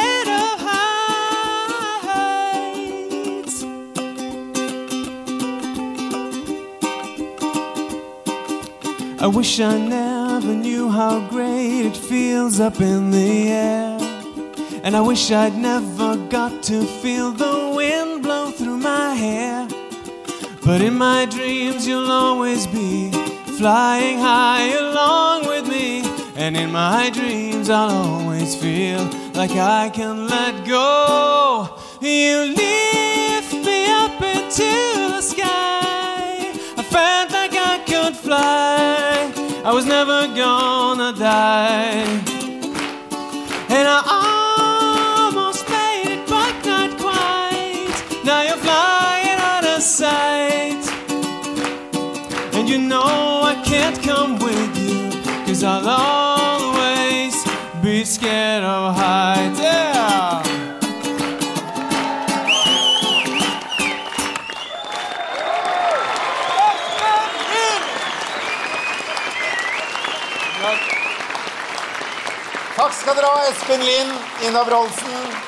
[9.21, 13.99] I wish I never knew how great it feels up in the air.
[14.85, 19.67] And I wish I'd never got to feel the wind blow through my hair.
[20.65, 23.11] But in my dreams, you'll always be
[23.59, 26.05] flying high along with me.
[26.37, 29.03] And in my dreams, I'll always feel
[29.35, 31.77] like I can let go.
[32.01, 32.98] You lift
[39.69, 42.07] I was never gonna die.
[43.77, 44.01] And I
[45.29, 47.93] almost made it, but not quite.
[48.25, 50.85] Now you're flying out of sight.
[52.55, 55.11] And you know I can't come with you,
[55.47, 57.35] cause I'll always
[57.83, 59.61] be scared of heights.
[59.61, 59.98] Yeah!
[73.09, 74.13] Skal dere ha, Espen Lind,
[74.45, 75.48] Ina Wroldsen.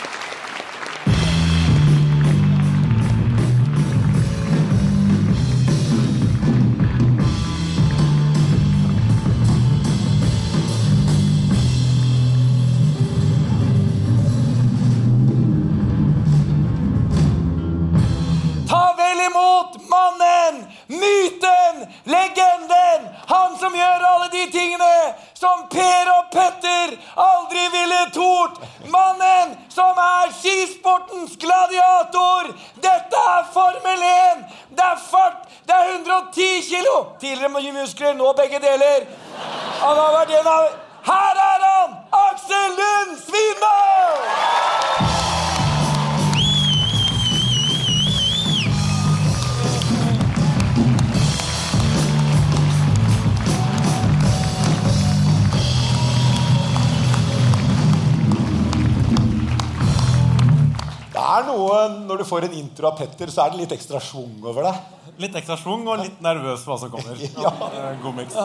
[62.80, 64.74] Intro av Petter, så er det litt ekstra schwung over det.
[65.20, 67.18] Litt ekstra schwung og litt nervøs for hva som kommer.
[67.44, 67.52] Ja.
[67.68, 68.36] Eh, God miks.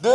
[0.00, 0.10] Du,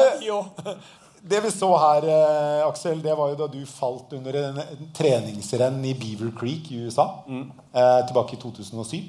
[1.30, 4.92] det vi så her, eh, Aksel, det var jo da du falt under en, en
[4.96, 7.08] treningsrenn i Beaver Creek i USA.
[7.30, 9.00] Eh, tilbake i 2007.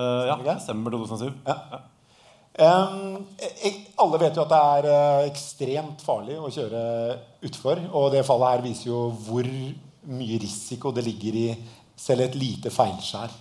[0.00, 1.34] Uh, ja, desember 2007.
[2.60, 6.80] Um, jeg, alle vet jo at det er eh, ekstremt farlig å kjøre
[7.46, 7.84] utfor.
[7.92, 9.44] Og det fallet her viser jo hvor
[10.10, 11.46] mye risiko det ligger i
[12.00, 13.36] selv et lite feilskjær.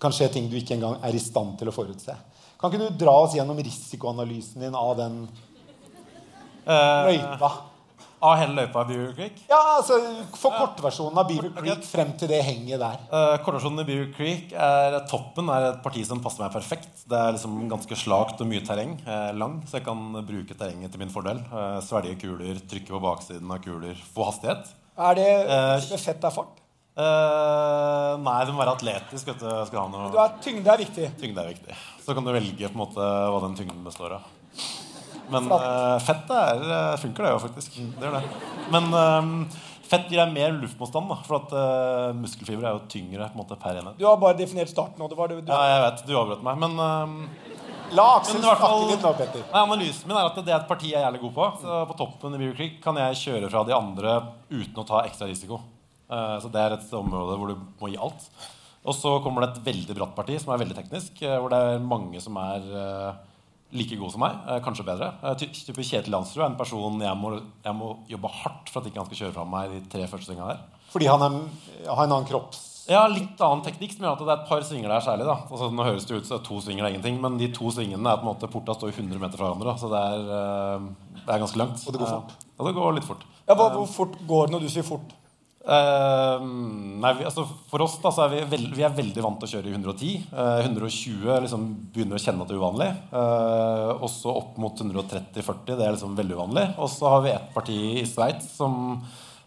[0.00, 2.14] Kan skje ting du ikke engang er i stand til å forutse.
[2.60, 5.24] Kan ikke du dra oss gjennom risikoanalysen din av den
[6.66, 7.50] løypa?
[8.20, 9.38] Av hele løypa i Beaver Creek?
[9.48, 9.96] Ja, altså
[10.36, 12.98] For kortversjonen av Beaver Creek frem til det henget der.
[13.08, 17.06] Uh, Kortversjonen i Beaver Creek er toppen er et parti som passer meg perfekt.
[17.08, 18.98] Det er liksom ganske slakt og mye terreng.
[19.06, 21.40] eh, lang, så jeg kan bruke terrenget til min fordel.
[21.48, 24.68] Uh, svelge kuler, trykke på baksiden av kuler, få hastighet.
[25.00, 26.59] Er det Eh, fett er fart?
[27.00, 29.30] Eh, nei, du må være atletisk.
[29.30, 29.48] Vet du.
[29.68, 31.08] Skal ha noe Du er, tyngde er viktig.
[31.20, 31.78] Tyngde er viktig.
[32.04, 34.28] Så kan du velge på en måte hva den tyngden består av.
[35.30, 37.76] Men uh, fett er, eh, funker, det jo faktisk.
[37.78, 38.22] Det gjør det.
[38.74, 43.30] Men uh, fett gir deg mer luftmotstand, da, for at uh, muskelfiber er jo tyngre
[43.30, 43.98] på en måte per enhet.
[44.00, 44.98] Du har bare definert starten.
[45.04, 46.04] Og det var det, du, Ja, jeg vet.
[46.08, 46.60] Du avbrøt meg.
[46.66, 47.56] Men eh,
[47.96, 49.42] La Aksel snakke litt Petter.
[49.50, 51.50] Nei, Analysen min er at det er et parti jeg er jævlig god på.
[51.62, 54.16] Så på toppen i Beaver Creek kan jeg kjøre fra de andre
[54.50, 55.62] uten å ta ekstra risiko.
[56.10, 58.28] Eh, så det er et område hvor du må gi alt.
[58.80, 61.60] Og så kommer det et veldig bratt parti som er veldig teknisk, eh, hvor det
[61.60, 63.20] er mange som er eh,
[63.76, 65.12] like gode som meg, kanskje bedre.
[65.38, 68.98] Type Kjetil Landsrud er en person jeg må, jeg må jobbe hardt for at ikke
[68.98, 70.64] han skal kjøre fra meg de tre første svingene der.
[70.90, 71.36] Fordi han er,
[71.86, 72.66] har en annen kropps...
[72.90, 75.28] Ja, litt annen teknikk som gjør at det er et par svinger der særlig.
[75.28, 78.02] da altså, Nå høres det ut som to svinger er ingenting, men de to svingene
[78.02, 79.70] er på en måte porta står 100 meter fra hverandre.
[79.70, 80.88] da, Så det er,
[81.20, 81.84] det er ganske langt.
[81.86, 82.34] Og det går fort.
[82.48, 83.22] Ja, det går litt fort.
[83.44, 85.14] Ja, hvor, hvor fort går det når du sier fort?
[85.60, 86.44] Eh,
[87.02, 89.48] nei, vi, altså For oss da, så er vi, veld, vi er veldig vant til
[89.48, 90.12] å kjøre i 110.
[90.32, 92.90] Uh, 120 liksom begynner å kjenne at det er uvanlig.
[93.12, 95.74] Uh, og så opp mot 130-40.
[95.74, 96.66] Det er liksom veldig uvanlig.
[96.80, 99.00] Og så har vi et parti i Sveits som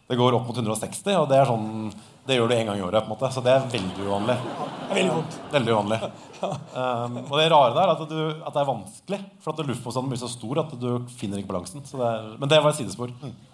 [0.09, 1.15] det går opp mot 160.
[1.23, 3.03] Og det er sånn det gjør du én gang i året.
[3.03, 4.35] på en måte Så det er veldig uvanlig.
[4.93, 5.39] Veldig vondt.
[5.51, 5.99] Veldig uvanlig.
[6.43, 9.19] Um, og det rare der er at, du, at det er vanskelig.
[9.43, 11.83] For at luftmotstanden blir så stor at du finner ikke balansen.
[11.87, 13.11] Så det er, men det var et sidespor.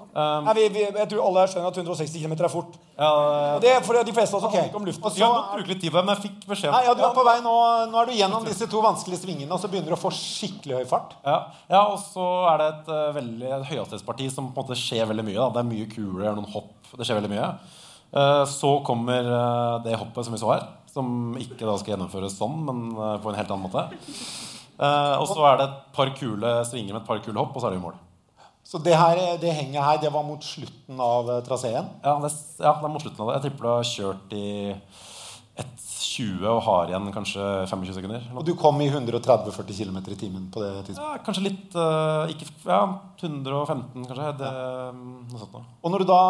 [0.10, 2.78] Um, Nei, vi, vi, jeg tror alle skjønner at 160 km er fort.
[2.98, 3.10] ja,
[3.54, 5.12] Og det er for de fleste av oss handler ikke om luften.
[5.14, 7.14] Så- godt bruke litt tid på det, men jeg fikk beskjed Nei, ja, du er
[7.14, 7.54] på vei nå,
[7.92, 10.80] nå er du gjennom disse to vanskelige svingene, og så begynner du å få skikkelig
[10.80, 11.14] høy fart.
[11.26, 11.38] Ja,
[11.70, 15.06] ja og så er det et uh, veldig et høyhastighetsparti som på en måte skjer
[15.14, 15.38] veldig mye.
[15.38, 15.50] Da.
[15.54, 16.74] Det er mye kuler, er noen hopp.
[16.90, 17.54] Det skjer veldig mye.
[18.10, 22.34] Uh, så kommer uh, det hoppet som vi så her, som ikke da skal gjennomføres
[22.42, 22.86] sånn, men
[23.22, 23.86] på en helt annen måte.
[24.80, 27.70] Og så er det et par kule svinger med et par kule hopp, og så
[27.70, 28.00] er det i mål.
[28.70, 31.88] Så det, her, det henget her, det var mot slutten av eh, traseen.
[32.06, 32.30] Ja, det,
[32.62, 33.38] ja, det er mot slutten av det.
[33.40, 34.50] Jeg tipper du har kjørt i
[35.60, 38.28] 1,20 og har igjen kanskje 25 sekunder.
[38.38, 41.02] Og du kom i 130-40 km i timen på det tidspunktet.
[41.02, 42.80] Ja, kanskje litt uh, ikke, Ja,
[43.26, 44.30] 115, kanskje.
[44.40, 44.52] Det,
[45.42, 45.66] sånt noe.
[45.82, 46.22] Og når du da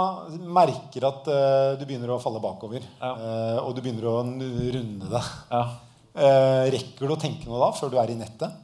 [0.62, 3.12] merker at eh, du begynner å falle bakover, Ja.
[3.14, 5.62] eh, og du begynner å runde det, Ja.
[6.16, 8.56] eh, rekker du å tenke noe da før du er i nettet?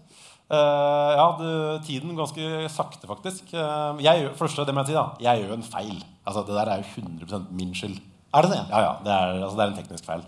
[0.46, 3.54] Eh, ja, det, tiden ganske sakte, faktisk.
[3.54, 5.06] Eh, jeg, første, det må jeg si, da.
[5.24, 5.96] Jeg gjør en feil.
[6.26, 7.98] Altså, Det der er jo 100% min skyld.
[8.36, 8.62] Er det det?
[8.70, 8.94] Ja, ja.
[9.04, 10.26] Det er, altså, det er en teknisk feil.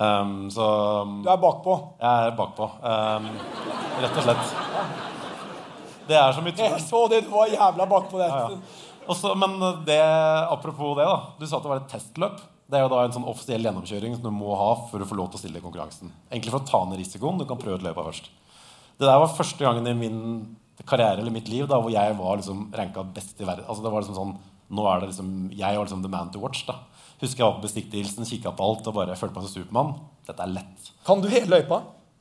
[0.00, 0.66] Um, så
[1.22, 1.74] Du er bakpå.
[2.00, 2.70] jeg er bakpå.
[2.80, 3.26] Um,
[4.00, 4.54] rett og slett.
[6.08, 6.72] Det er så mye tull.
[6.72, 8.30] Jeg så det, du var jævla bakpå det.
[8.30, 8.86] Ja, ja.
[9.10, 10.00] Også, men det,
[10.50, 11.20] apropos det, da.
[11.38, 12.40] Du sa at det var et testløp.
[12.70, 15.18] Det er jo da en sånn offisiell gjennomkjøring som du må ha for å få
[15.18, 16.10] lov til å stille i konkurransen.
[16.30, 17.38] Egentlig for å ta ned risikoen.
[17.38, 18.30] Du kan prøve ut løypa først.
[19.00, 20.18] Det der var første gangen i min
[20.86, 23.64] karriere eller mitt liv da, hvor jeg var liksom ranka best i verden.
[23.68, 24.34] Altså, det var liksom sånn,
[24.76, 26.64] nå er det liksom, Jeg var liksom the man to watch.
[26.68, 26.76] da.
[27.20, 29.94] Husker jeg var på bestikkdelsen, kikka på alt og bare følte meg som Supermann.
[30.28, 30.90] Dette er lett.
[31.06, 31.80] Kan du hele løypa?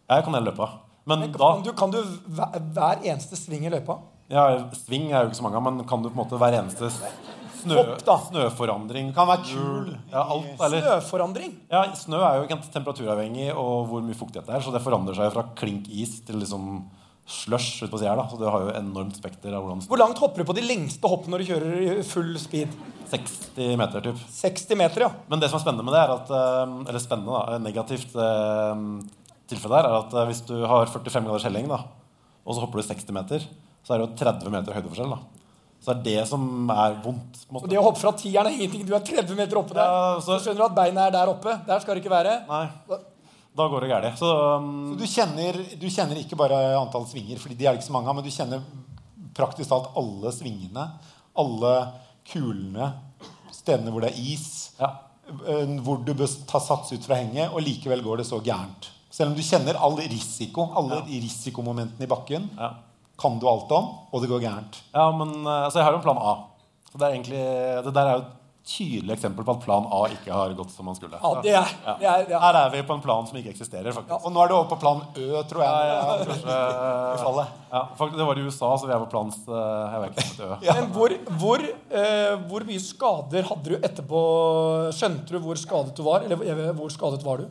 [0.09, 0.69] Jeg kan hele løypa.
[1.07, 3.99] Men da Kan du, kan du hver, hver eneste sving i løypa?
[4.29, 4.43] ja,
[4.77, 6.89] Sving er jo ikke så mange av, men kan du på en måte hver eneste
[7.63, 8.15] snø, Hopp, da.
[8.29, 9.89] snøforandring Kan være kul.
[10.11, 11.53] Ja, alt, eller, Snøforandring?
[11.71, 15.17] ja, snø er jo ikke temperaturavhengig og hvor mye fuktighet det er, så det forandrer
[15.19, 16.69] seg fra klink is til liksom
[17.29, 18.23] slush ute på sida.
[18.31, 21.05] Så det har jo enormt spekter av hvordan Hvor langt hopper du på de lengste
[21.11, 22.73] hoppene når du kjører i full speed?
[23.09, 24.17] 60 meter, typ.
[24.33, 25.11] 60 meter, ja.
[25.29, 27.57] Men det som er spennende med det, er at eh, Eller spennende, da.
[27.61, 28.83] Negativt eh,
[29.49, 31.79] tilfelle der er at eh, hvis du har 45 graders helling, da,
[32.45, 33.45] og så hopper du 60 meter,
[33.85, 35.13] så er det jo 30 meter høydeforskjell.
[35.13, 35.38] da.
[35.81, 37.37] Så det er det som er vondt.
[37.51, 37.63] måte.
[37.63, 38.85] Og det å hoppe fra tieren er ingenting.
[38.85, 39.83] Du er 30 meter oppe der.
[39.87, 41.53] Ja, så så- skjønner du at beinet er der oppe.
[41.65, 42.33] Der skal det ikke være.
[42.47, 42.65] Nei,
[43.55, 44.17] da går det galt.
[44.19, 47.79] Så um, Så du kjenner, du kjenner ikke bare antall svinger, Fordi de er det
[47.81, 48.61] ikke så mange av, men du kjenner
[49.33, 50.85] praktisk talt alle svingene.
[51.37, 51.73] Alle
[52.29, 52.91] kulene.
[53.51, 54.71] Stedene hvor det er is.
[54.79, 54.91] ja.
[55.47, 58.91] eh, Hvor du bør ta sats ut fra henget, og likevel går det så gærent.
[59.09, 62.73] Selv om du kjenner all risiko, alle risikomomentene i bakken, Ja.
[63.19, 64.81] Kan du alt om, og det går gærent.
[64.95, 66.35] ja, men eh, altså, jeg har jo en plan A.
[66.89, 67.41] Så det er egentlig
[67.85, 68.35] Det der er jo et
[68.69, 71.17] tydelig eksempel på at plan A ikke har gått som man skulle.
[71.17, 72.39] Ja, det er, det er, ja.
[72.43, 74.25] Her er vi på en plan som ikke eksisterer, faktisk.
[74.27, 75.87] Og nå er du over på plan Ø, tror jeg.
[75.89, 77.55] Ja, ja, i fallet.
[77.71, 80.49] Ja, faktisk, det var i USA, så vi er på plans eh, Jeg vet ikke
[80.49, 81.65] om det er Men hvor, hvor,
[82.03, 84.21] eh, hvor mye skader hadde du etterpå?
[84.99, 86.27] Skjønte du hvor skadet du var?
[86.27, 87.49] Eller eh, hvor skadet var du?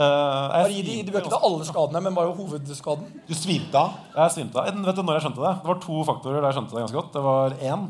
[0.00, 3.08] Eh, Bare gi de, ikke ta alle skadene, men bare hovedskaden.
[3.28, 3.98] Du svimte av.
[4.14, 4.70] Jeg svimte av.
[4.86, 5.56] Vet du når jeg skjønte det?
[5.60, 7.10] Det var to faktorer der jeg skjønte det ganske godt.
[7.16, 7.82] Det var én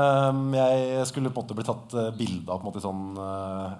[0.00, 2.86] ehm, Jeg skulle på en måte bli tatt eh, bilde av på en måte i
[2.86, 3.76] sånn eh,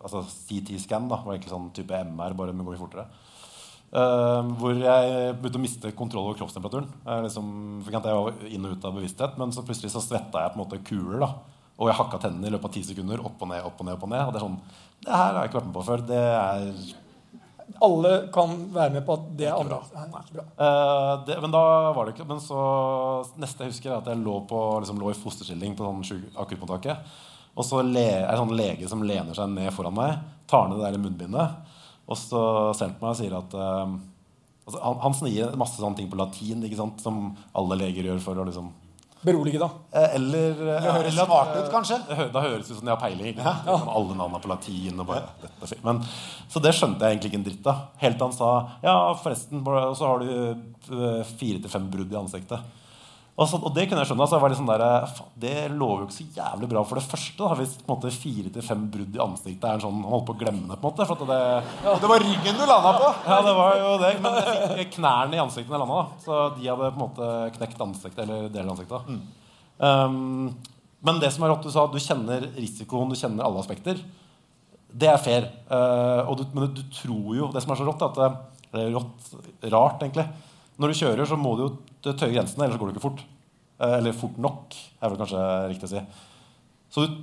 [0.00, 1.10] altså CT-scan.
[1.10, 3.06] da, var egentlig sånn type MR, bare med å gå fortere.
[3.92, 6.86] Uh, hvor jeg begynte å miste kontroll over kroppstemperaturen.
[7.04, 7.50] Jeg, liksom,
[7.92, 10.62] jeg var inn og ut av bevissthet, Men så plutselig så svetta jeg på en
[10.62, 11.20] måte kuler.
[11.20, 11.28] da
[11.76, 13.20] Og jeg hakka tennene i løpet av ti sekunder.
[13.20, 13.98] Opp og ned, opp og ned.
[13.98, 14.56] opp og ned Og det er sånn
[15.04, 16.06] Det her har jeg ikke vært med på før.
[16.08, 17.01] Det er
[17.80, 19.92] Alle kan være med på at det er annerledes.
[20.36, 21.64] Eh, det, men da
[21.96, 22.62] var det ikke Men så
[23.40, 27.14] neste jeg husker, er at jeg lå, på, liksom, lå i fosterstilling på sånn akuttmottaket.
[27.52, 30.80] Og så le, er det sånn lege som lener seg ned foran meg, tar ned
[30.80, 31.74] det der munnbindet,
[32.08, 32.40] og så
[32.76, 33.92] ser han på meg og sier at uh,
[34.64, 37.26] altså, han, han snier masse sånne ting på latin ikke sant, som
[37.58, 38.70] alle leger gjør for å liksom
[39.22, 39.68] Berolige, da.
[39.94, 41.98] eh, Eller høres eller at- smart ut, kanskje.
[42.32, 43.36] Da høres det ut som de har peiling.
[43.36, 43.52] Ja.
[43.66, 44.98] Liksom Alle navnene på latin.
[45.00, 45.78] Og bare, dette er.
[45.84, 46.00] Men,
[46.50, 47.84] så det skjønte jeg egentlig ikke en dritt av.
[48.02, 48.50] Helt til han sa
[48.82, 52.60] ja, forresten, så har du eh, fire til fem brudd i ansiktet.
[53.32, 54.24] Og, så, og det kunne jeg skjønne.
[54.26, 54.82] Altså, jeg var litt sånn der,
[55.16, 57.36] faen, det lover jo ikke så jævlig bra for det første.
[57.38, 60.10] Da, hvis på en måte, fire til fem brudd i ansiktet er en sånn Han
[60.12, 60.76] holdt på å glemme det.
[60.82, 61.38] på en måte for det,
[62.02, 63.12] Det var ryggen du landa på.
[63.30, 64.10] ja, det var jo det.
[64.26, 66.02] Men jeg fikk knærne i ansiktet jeg landa.
[66.02, 66.20] da.
[66.26, 69.08] Så de hadde på en måte knekt ansiktet, eller delt av ansiktet.
[69.08, 69.22] Mm.
[69.82, 74.02] Um, men det som er rått, du sa du kjenner risikoen, du kjenner alle aspekter.
[74.92, 75.48] Det er fair.
[75.72, 78.18] Uh, og du, men du tror jo Det som er så rått, er at
[78.74, 79.30] det, er rått,
[79.72, 80.26] rart, egentlig
[80.76, 81.70] Når du kjører, så må du jo
[82.10, 83.22] tøye grensene, ellers går du ikke fort.
[83.78, 86.02] Uh, eller fort nok, er vel kanskje riktig å si.
[86.92, 87.14] Så du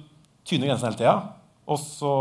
[0.47, 1.17] tyner grensene hele tida.
[1.69, 2.13] Og så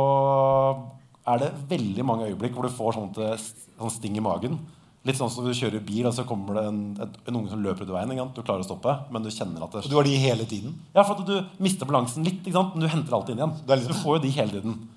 [1.28, 3.38] er det veldig mange øyeblikk hvor du får det-
[3.78, 4.58] sånn sting i magen.
[5.06, 7.62] Litt sånn som du kjører bil, og så kommer det en, et, en unge som
[7.62, 8.32] løper ut i veien.
[8.34, 10.74] Du klarer å stoppe, men du kjenner at det Og du har de hele tiden.
[10.94, 13.56] Ja, for at du mister balansen litt, men du henter alltid inn igjen.
[13.64, 14.88] Du liksom- Du får jo de hele tiden.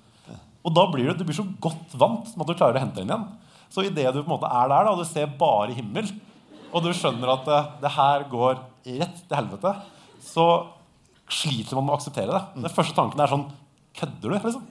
[0.64, 3.00] Og da blir du, du blir så godt vant med at du klarer å hente
[3.02, 3.26] inn igjen.
[3.70, 6.06] Så idet du på en måte er der, da, og du ser bare himmel,
[6.72, 8.60] og du skjønner at det, det her går
[9.02, 9.74] rett til helvete,
[10.24, 10.46] så
[11.32, 12.42] sliter man med å akseptere det.
[12.64, 13.48] Den første tanken er sånn
[13.92, 14.34] Kødder du?
[14.38, 14.62] liksom?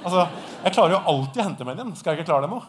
[0.00, 0.22] Altså,
[0.64, 1.90] Jeg klarer jo alltid å hente meg inn.
[1.98, 2.60] Skal jeg ikke klare det nå?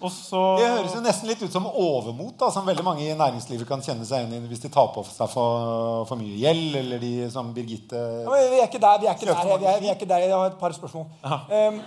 [0.00, 3.16] Og så Det høres jo nesten litt ut som overmot, da, som veldig mange i
[3.16, 6.76] næringslivet kan kjenne seg igjen i hvis de tar på seg for, for mye gjeld,
[6.80, 9.02] eller de som Birgitte Ja, men vi er ikke der.
[9.02, 9.50] Vi er ikke der.
[9.60, 10.24] Vi er, vi er ikke der.
[10.24, 11.04] Jeg har et par spørsmål.
[11.24, 11.82] Um,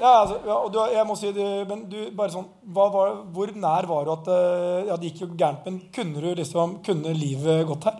[0.00, 2.94] ja, altså, ja, og du, jeg må si det, men du, bare sånn, var,
[3.34, 6.78] Hvor nær var du at eh, Ja, det gikk jo gærent, men kunne du liksom,
[6.86, 7.98] kunne livet gått her?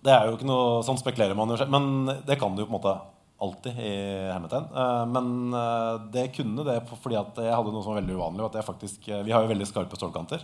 [0.00, 1.70] Det er jo ikke noe Sånn spekulerer man jo selv.
[1.70, 2.94] Men det kan du jo på en måte
[3.40, 3.92] alltid i
[4.32, 4.66] hermetegn.
[4.82, 5.30] Eh, Men
[5.60, 8.48] eh, det kunne det fordi at jeg hadde noe som var veldig uvanlig.
[8.48, 10.42] At jeg faktisk, vi har jo veldig skarpe stålkanter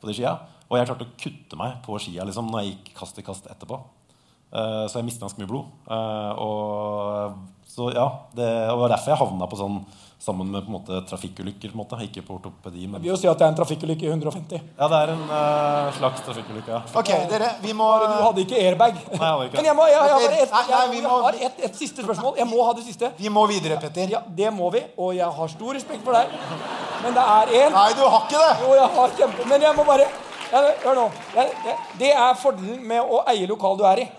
[0.00, 0.34] på de skia.
[0.66, 3.48] Og jeg klarte å kutte meg på skia liksom, når jeg gikk kast i kast
[3.52, 3.78] etterpå.
[4.50, 5.66] Så jeg mistet ganske mye blod.
[6.42, 9.82] Og så ja, det var derfor jeg havna på sånn
[10.20, 11.70] sammen med på en måte trafikkulykker.
[11.70, 13.56] på en måte, Ikke på ortopedi, men Jeg vil jo si at det er en
[13.56, 14.60] trafikkulykke i 150.
[14.78, 16.70] Ja, det er en uh, slags trafikkulykke.
[16.70, 16.80] ja.
[16.94, 18.94] Ok, dere, vi må Du hadde ikke airbag.
[18.94, 21.10] Nei, jeg hadde ikke Men jeg, må, jeg, jeg, har et, Nei, nei, jeg, jeg
[21.10, 22.36] har et, et siste spørsmål.
[22.36, 23.12] Jeg må ha det siste.
[23.16, 24.12] Vi må videre, Petter.
[24.12, 26.36] Ja, Det må vi, og jeg har stor respekt for deg.
[27.00, 28.52] Men det er én Nei, du har ikke det!
[28.60, 29.48] Jo, jeg har kjempe...
[29.48, 30.08] Men jeg må bare
[30.50, 31.10] jeg, Hør nå.
[31.36, 34.10] Jeg, jeg, det er fordelen med å eie lokal du er i.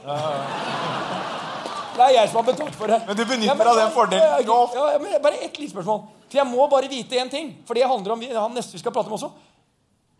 [2.01, 2.97] Det er jeg som har betalt for det.
[3.05, 4.39] Men du benytter Ja, men- av den fordelen Ja.
[4.73, 6.07] Ja, ja, men bare ett lite spørsmål.
[6.31, 7.51] For jeg må bare vite én ting.
[7.67, 9.31] For det handler om han neste vi skal prate om også.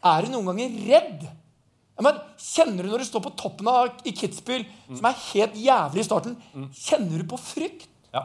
[0.04, 1.28] Er du noen ganger redd?
[2.02, 4.66] Men, kjenner du når du står på toppen av i Kitzbühel,
[4.96, 6.36] som er helt jævlig i starten,
[6.74, 7.88] kjenner du på frykt?
[8.14, 8.24] Ja.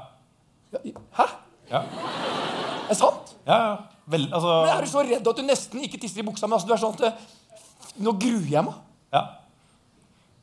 [0.72, 0.78] Ja,
[1.18, 1.26] Hæ?
[1.70, 1.80] Ja.
[1.80, 3.34] Er det sant?
[3.46, 3.76] Ja, ja.
[4.08, 6.46] Vel, altså, Men Er du så redd at du nesten ikke tisser i buksa?
[6.48, 7.18] Men altså, du er sånn at
[7.98, 8.74] Nå gruer jeg meg.
[9.12, 9.22] ja.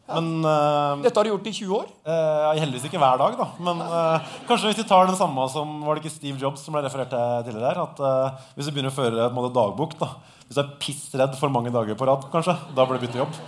[0.03, 1.87] Men uh, Dette har du gjort i 20 år.
[2.03, 3.45] Uh, Heldigvis ikke hver dag, da.
[3.63, 6.75] Men uh, kanskje hvis vi tar den samme som Var det ikke Steve Jobs som
[6.75, 7.79] ble referert til tidligere her?
[7.85, 10.09] At Hvis du begynner å føre en måte, dagbok da
[10.43, 13.39] Hvis du er pissredd for mange dager på rad, kanskje, da bør du bytte jobb.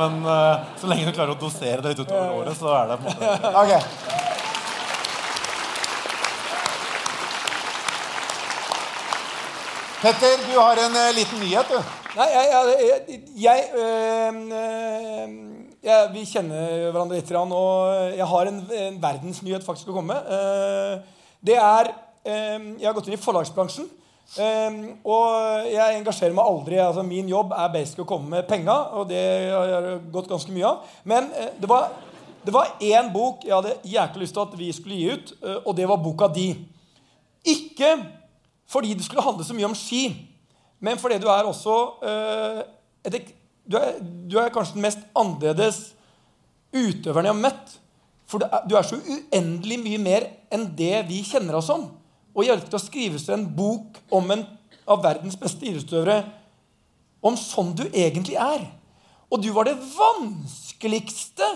[0.00, 0.20] Men
[0.78, 3.16] så lenge du klarer å dosere det litt utover året, så er det på en
[3.22, 3.72] måte Ok.
[10.00, 11.96] Petter, du har en liten nyhet, du.
[12.16, 18.60] Nei, jeg, jeg, jeg, øh, øh, jeg Vi kjenner hverandre litt, og jeg har en,
[18.82, 20.28] en verdensnyhet faktisk å komme med.
[20.28, 23.88] Eh, det er øh, Jeg har gått inn i forlagsbransjen.
[24.38, 26.76] øh, og jeg engasjerer meg aldri.
[26.76, 29.24] altså Min jobb er basic å komme med penga, og det
[29.54, 30.84] har jeg gått ganske mye av.
[31.04, 31.90] Men det var
[32.40, 35.32] det var én bok jeg hadde jæklig lyst til at vi skulle gi ut,
[35.66, 36.54] og det var boka di.
[37.44, 37.98] Ikke
[38.68, 40.06] fordi det skulle handle så mye om ski,
[40.80, 41.74] men fordi du er også
[43.04, 43.28] et,
[43.70, 45.80] du, er, du er kanskje den mest annerledes
[46.74, 47.76] utøveren jeg har møtt.
[48.30, 51.88] For du er, så uendelig mye mer enn det vi kjenner oss som.
[52.30, 54.44] Og hjelpe til å skrive seg en bok om en
[54.90, 56.20] av verdens beste idrettsutøvere
[57.26, 58.68] om sånn du egentlig er.
[59.30, 61.46] Og du var det vanskeligste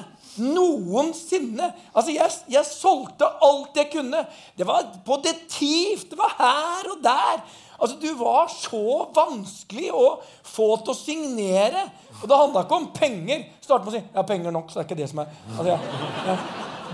[0.42, 1.70] noensinne.
[1.94, 4.24] Altså, jeg, jeg solgte alt jeg kunne.
[4.58, 7.42] Det var på detiv, det var her og der.
[7.78, 11.88] Altså, Du var så vanskelig å få til å signere.
[12.22, 13.44] Og det handla ikke om penger.
[13.60, 15.26] Starte med å si 'Jeg har penger nok, så det er ikke det som er
[15.58, 15.80] altså, jeg,
[16.26, 16.38] jeg,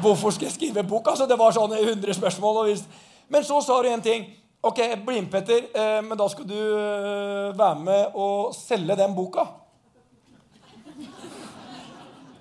[0.00, 1.08] Hvorfor skal jeg skrive bok?
[1.08, 2.78] Altså, Det var sånn 100 spørsmål.
[3.28, 4.26] Men så sa du en ting.
[4.62, 9.14] Ok, bli med, Petter, eh, men da skal du eh, være med og selge den
[9.14, 9.46] boka.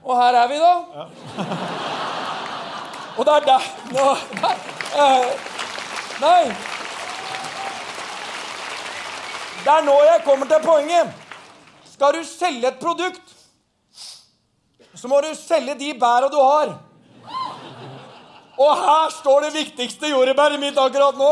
[0.03, 0.73] Og her er vi, da.
[3.17, 4.03] Og det er der Nå
[4.41, 4.55] Nei.
[4.95, 5.31] eh,
[6.21, 6.43] nei.
[9.63, 11.28] Det er nå jeg kommer til poenget.
[11.99, 13.31] Skal du selge et produkt,
[14.95, 16.69] så må du selge de bæra du har.
[18.59, 21.31] Og her står det viktigste jordbæret mitt akkurat nå.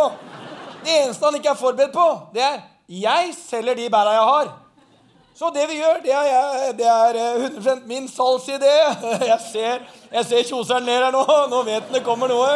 [0.83, 4.51] Det eneste han ikke er forberedt på, det er jeg selger de bæra jeg har.
[5.39, 8.75] Så det vi gjør, det er, jeg- det er eh, 100% min salgsidé.
[9.31, 9.83] Jeg ser,
[10.23, 11.21] ser kjoseren ler her nå.
[11.51, 12.55] Nå vet han det kommer noe.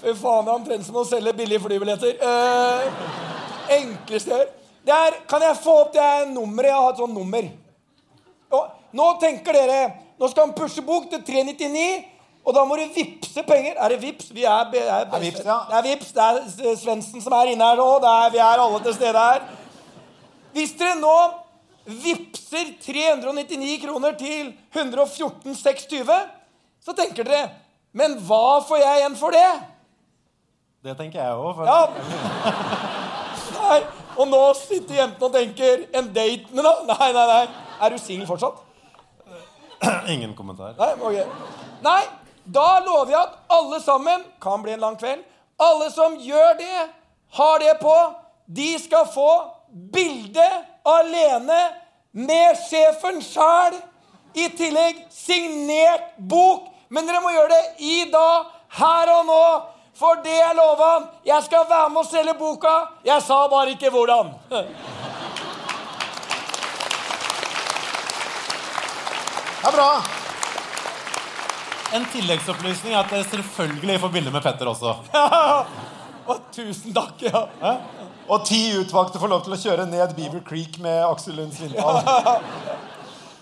[0.00, 2.14] Fy faen, det er omtrent som å selge billige flybilletter.
[2.22, 3.02] Eh,
[3.80, 4.54] enkleste jeg gjør.
[4.88, 6.70] Er, kan jeg få opp det er nummeret?
[6.70, 7.48] Jeg har et sånt nummer.
[8.56, 9.80] Og nå tenker dere
[10.18, 12.06] Nå skal han pushe bok til 399,
[12.42, 13.76] og da må du vippse penger.
[13.78, 14.32] Er det vips?
[14.34, 15.58] Vi er, er, er, er vips, ja.
[15.68, 16.08] Det er vips.
[16.16, 16.24] Det
[16.72, 17.86] er Svendsen som er inne her nå.
[18.02, 19.44] Det vi er alle til stede her.
[20.56, 21.14] Hvis dere nå
[22.02, 26.18] vippser 399 kroner til 114,620,
[26.82, 27.46] så tenker dere
[27.94, 29.46] Men hva får jeg igjen for det?
[30.84, 31.62] Det tenker jeg òg.
[31.66, 31.78] Ja.
[33.58, 33.80] Nei.
[34.18, 36.88] Og nå sitter jentene og tenker En date med noen?
[36.90, 37.42] Nei, nei, nei.
[37.78, 38.64] Er du singel fortsatt?
[40.12, 40.74] Ingen kommentar.
[40.78, 41.26] Nei, okay.
[41.84, 42.02] Nei,
[42.44, 45.22] da lover jeg at alle sammen Kan bli en lang kveld.
[45.58, 46.88] Alle som gjør det,
[47.34, 47.94] har det på,
[48.46, 49.30] de skal få
[49.92, 50.44] bilde
[50.86, 51.58] alene
[52.14, 53.74] med sjefen sjæl.
[54.38, 56.68] I tillegg signert bok.
[56.94, 58.46] Men dere må gjøre det i dag,
[58.78, 59.42] her og nå.
[59.98, 61.06] For det jeg lova han.
[61.26, 62.74] Jeg skal være med å selge boka.
[63.06, 64.30] Jeg sa bare ikke hvordan.
[69.58, 69.88] Det er bra.
[71.98, 74.94] En tilleggsopplysning er at dere selvfølgelig får bilde med Petter også.
[76.28, 77.24] Og tusen takk.
[77.26, 77.46] ja.
[78.28, 82.02] Og ti utvalgte får lov til å kjøre ned Beaver Creek med Aksel Lund Svindal.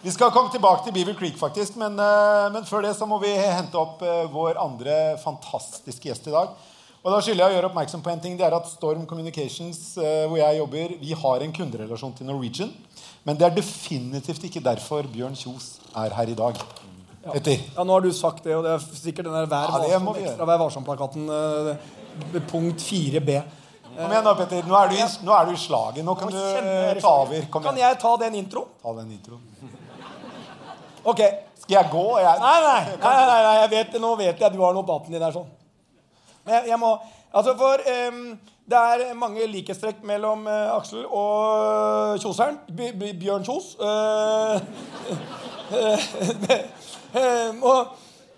[0.07, 3.17] Vi skal komme tilbake til Beaver Creek, faktisk, men, eh, men før det så må
[3.19, 6.53] vi hente opp eh, vår andre fantastiske gjest i dag.
[7.03, 8.37] Og da skylder jeg å gjøre oppmerksom på en ting.
[8.39, 12.71] Det er at Storm Communications, eh, hvor jeg jobber, vi har en kunderelasjon til Norwegian.
[13.27, 16.61] Men det er definitivt ikke derfor Bjørn Kjos er her i dag.
[17.27, 17.65] Petter.
[17.75, 20.05] Ja, nå har du sagt det, og det er sikkert den der Vær Ja, varsom,
[20.07, 21.27] må ekstra Vær varsom-plakaten.
[21.35, 23.41] eh, punkt 4b.
[23.97, 24.63] Kom igjen da, Petter.
[24.71, 26.07] Nå er du i, nå er du i slaget.
[26.07, 26.39] Nå kan du
[27.03, 27.51] ta over.
[27.59, 28.71] Kan jeg ta den introen?
[28.85, 29.83] Ta den introen.
[31.07, 31.23] Ok.
[31.63, 32.07] Skal jeg gå?
[32.19, 32.41] Jeg...
[32.43, 34.97] Nei, nei, nei, nei, nei jeg vet, nå vet jeg at du har noe på
[34.99, 35.49] atten din der sånn.
[36.47, 36.91] Men jeg, jeg må
[37.37, 37.77] Altså, for
[38.09, 38.39] um,
[38.71, 42.57] det er mange likhetstrekk mellom uh, Aksel og Kjoseren.
[42.71, 43.75] B B Bjørn Kjos.
[43.77, 44.57] Uh,
[47.71, 47.81] og,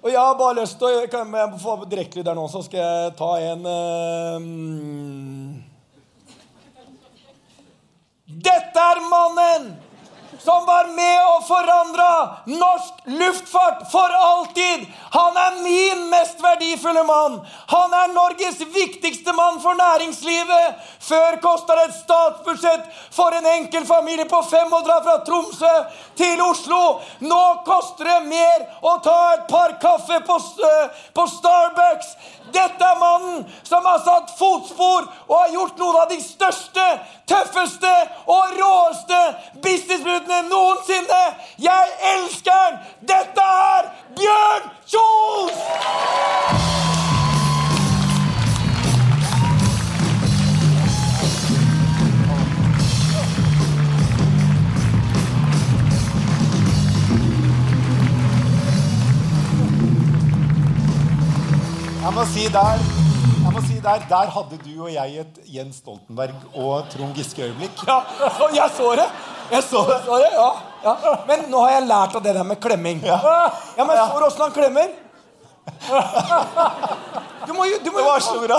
[0.02, 2.80] og jeg har bare lyst til å Kan jeg få direktelyd der nå, så skal
[2.80, 4.44] jeg ta en ehm,
[8.48, 9.64] Dette er mannen
[10.38, 11.17] som var med
[11.48, 14.86] forandra norsk luftfart for alltid.
[15.10, 17.40] Han er min mest verdifulle mann.
[17.66, 20.74] Han er Norges viktigste mann for næringslivet.
[21.08, 25.74] Før kosta det et statsbudsjett for en enkel familie på fem å dra fra Tromsø
[26.20, 26.82] til Oslo.
[27.24, 30.40] Nå koster det mer å ta et par kaffe på,
[31.16, 32.12] på Starbucks.
[32.52, 36.84] Dette er mannen som har satt fotspor og har gjort noen av de største,
[37.28, 37.92] tøffeste
[38.24, 39.18] og råeste
[39.64, 41.22] businessbruddene noensinne.
[41.58, 42.78] Jeg elsker han!
[43.00, 45.58] Dette er Bjørn Kjos!
[61.98, 62.78] Jeg må si der
[63.48, 67.80] jeg må si der, der hadde du og jeg et Jens Stoltenberg og Trond Giske-øyeblikk.
[67.88, 68.00] Ja,
[68.54, 69.06] jeg så det.
[69.52, 70.50] Jeg så det, så det ja,
[70.84, 71.14] ja.
[71.28, 73.00] Men nå har jeg lært av det der med klemming.
[73.06, 73.20] Ja,
[73.78, 74.92] men jeg så åssen han klemmer.
[77.46, 78.58] Du må jo du må, Det var så bra.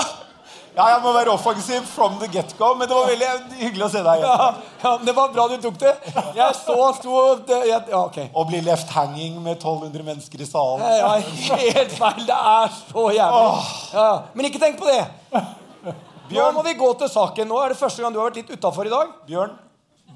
[0.80, 4.04] Ja, jeg må være offensiv from the get-go, men det var veldig hyggelig å se
[4.06, 4.30] deg igjen.
[4.30, 4.50] Ja,
[4.84, 5.94] ja, men det var bra du tok det.
[6.38, 7.24] Jeg så han sto
[7.68, 8.20] Ja, ok.
[8.32, 10.86] Å bli left hanging med 1200 mennesker i salen.
[11.02, 11.16] Ja,
[11.66, 12.22] helt feil.
[12.30, 13.72] Det er så jævlig.
[13.98, 15.02] Ja, men ikke tenk på det.
[16.30, 17.50] Nå må vi gå til saken.
[17.50, 19.12] Nå er det første gang du har vært litt utafor i dag.
[19.28, 19.58] Bjørn,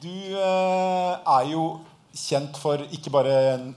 [0.04, 1.66] du eh, er jo
[2.14, 3.72] kjent for ikke bare en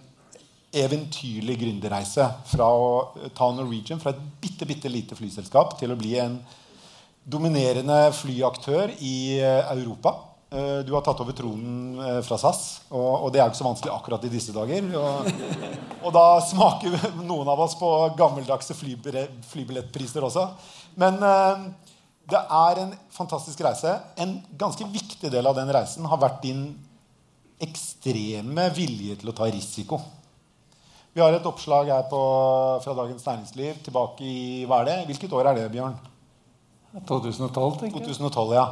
[0.77, 6.17] eventyrlig gründerreise fra å ta Norwegian fra et bitte, bitte lite flyselskap til å bli
[6.21, 6.39] en
[7.27, 10.15] dominerende flyaktør i eh, Europa.
[10.51, 13.69] Eh, Du har tatt over tronen eh, fra SAS, og, det er jo ikke så
[13.71, 14.93] vanskelig akkurat i disse dager.
[16.03, 16.95] Og, da smaker
[17.31, 20.47] noen av oss på gammeldagse flybillettpriser også.
[21.01, 21.19] Men
[22.27, 23.97] det er en fantastisk reise.
[24.23, 26.69] En ganske viktig del av den reisen har vært din
[27.63, 30.01] ekstreme vilje til å ta risiko.
[31.17, 32.21] Vi har et oppslag her på,
[32.85, 34.97] fra Dagens Næringsliv tilbake i hva er det?
[35.09, 35.97] Hvilket år er det, Bjørn?
[37.09, 38.17] 2012, tenker jeg.
[38.19, 38.67] 2012, ja.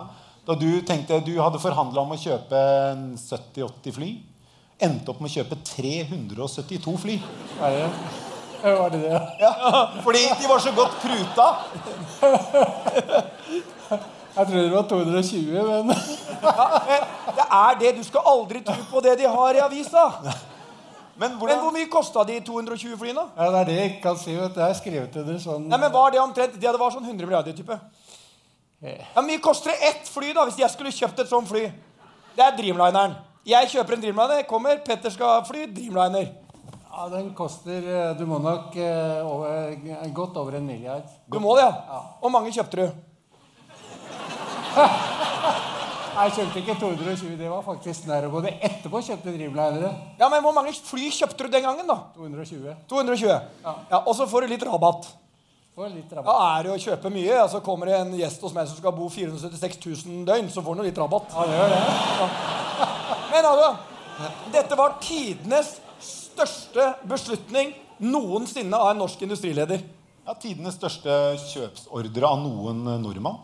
[0.45, 2.61] Da du tenkte du hadde forhandla om å kjøpe
[2.91, 4.11] en 70-80 fly.
[4.85, 7.16] Endte opp med å kjøpe 372 fly.
[7.64, 7.89] Er det?
[8.64, 9.20] Var det det?
[9.41, 9.53] Ja,
[10.05, 11.49] fordi de var så godt pruta.
[14.35, 15.91] Jeg trodde det var 220, men
[16.43, 16.64] ja,
[17.37, 17.93] Det er det.
[17.99, 20.09] Du skal aldri tro på det de har i avisa.
[21.16, 23.22] Men Men hvor mye kosta de 220 flyene?
[23.37, 24.35] ja, det er det jeg ikke kan si.
[24.37, 24.61] Vet du.
[24.61, 27.55] Jeg har skrevet under sånn Nei, men Var det omtrent Det var sånn 100 milliarder
[27.55, 27.78] type.
[28.82, 31.68] Ja, mye koster det ett fly, da, hvis jeg skulle kjøpt et sånt fly?
[32.35, 33.14] Det er Dreamlineren.
[33.47, 36.26] Jeg kjøper en Dreamliner, kommer, Petter skal fly, Dreamliner.
[36.91, 39.72] Ja, Den koster eh, Du må nok uh, over,
[40.12, 41.07] godt over en milliard.
[41.30, 42.03] Du må det, ja.
[42.20, 43.14] Hvor mange kjøpte du?
[46.14, 48.41] Jeg kjøpte ikke 220, det var faktisk nær å gå.
[48.45, 49.91] Det etterpå kjøpte Dreamlinere.
[50.20, 51.97] Ja, men Hvor mange fly kjøpte du den gangen, da?
[52.14, 52.75] 220.
[52.91, 53.33] 220.
[53.64, 55.09] Ja, Og så får du litt rabatt.
[55.75, 58.45] Får litt Ja, Da Er det å kjøpe mye, Og så kommer det en gjest
[58.47, 61.35] hos meg som skal bo 476 000 døgn, så får han litt rabatt.
[61.35, 62.29] Ja, det gjør det.
[63.35, 63.72] Men altså,
[64.55, 69.83] dette var tidenes største beslutning noensinne av en norsk industrileder.
[70.25, 73.43] Ja, Tidenes største kjøpsordre av noen nordmann.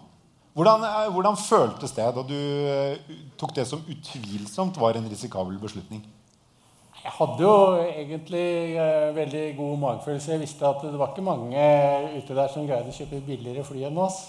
[0.60, 2.36] Hvordan, eh, hvordan føltes det da du
[2.68, 6.02] eh, tok det som utvilsomt var en risikabel beslutning?
[7.00, 10.34] Jeg hadde jo egentlig eh, veldig god magefølelse.
[10.34, 11.62] Jeg visste at det var ikke mange
[12.18, 14.20] ute der som greide å kjøpe billigere fly enn oss.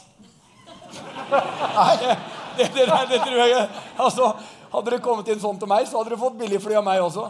[2.52, 4.26] Det, det, der, det tror jeg Altså,
[4.72, 7.02] Hadde dere kommet inn sånn til meg, så hadde dere fått billige fly av meg
[7.04, 7.26] også.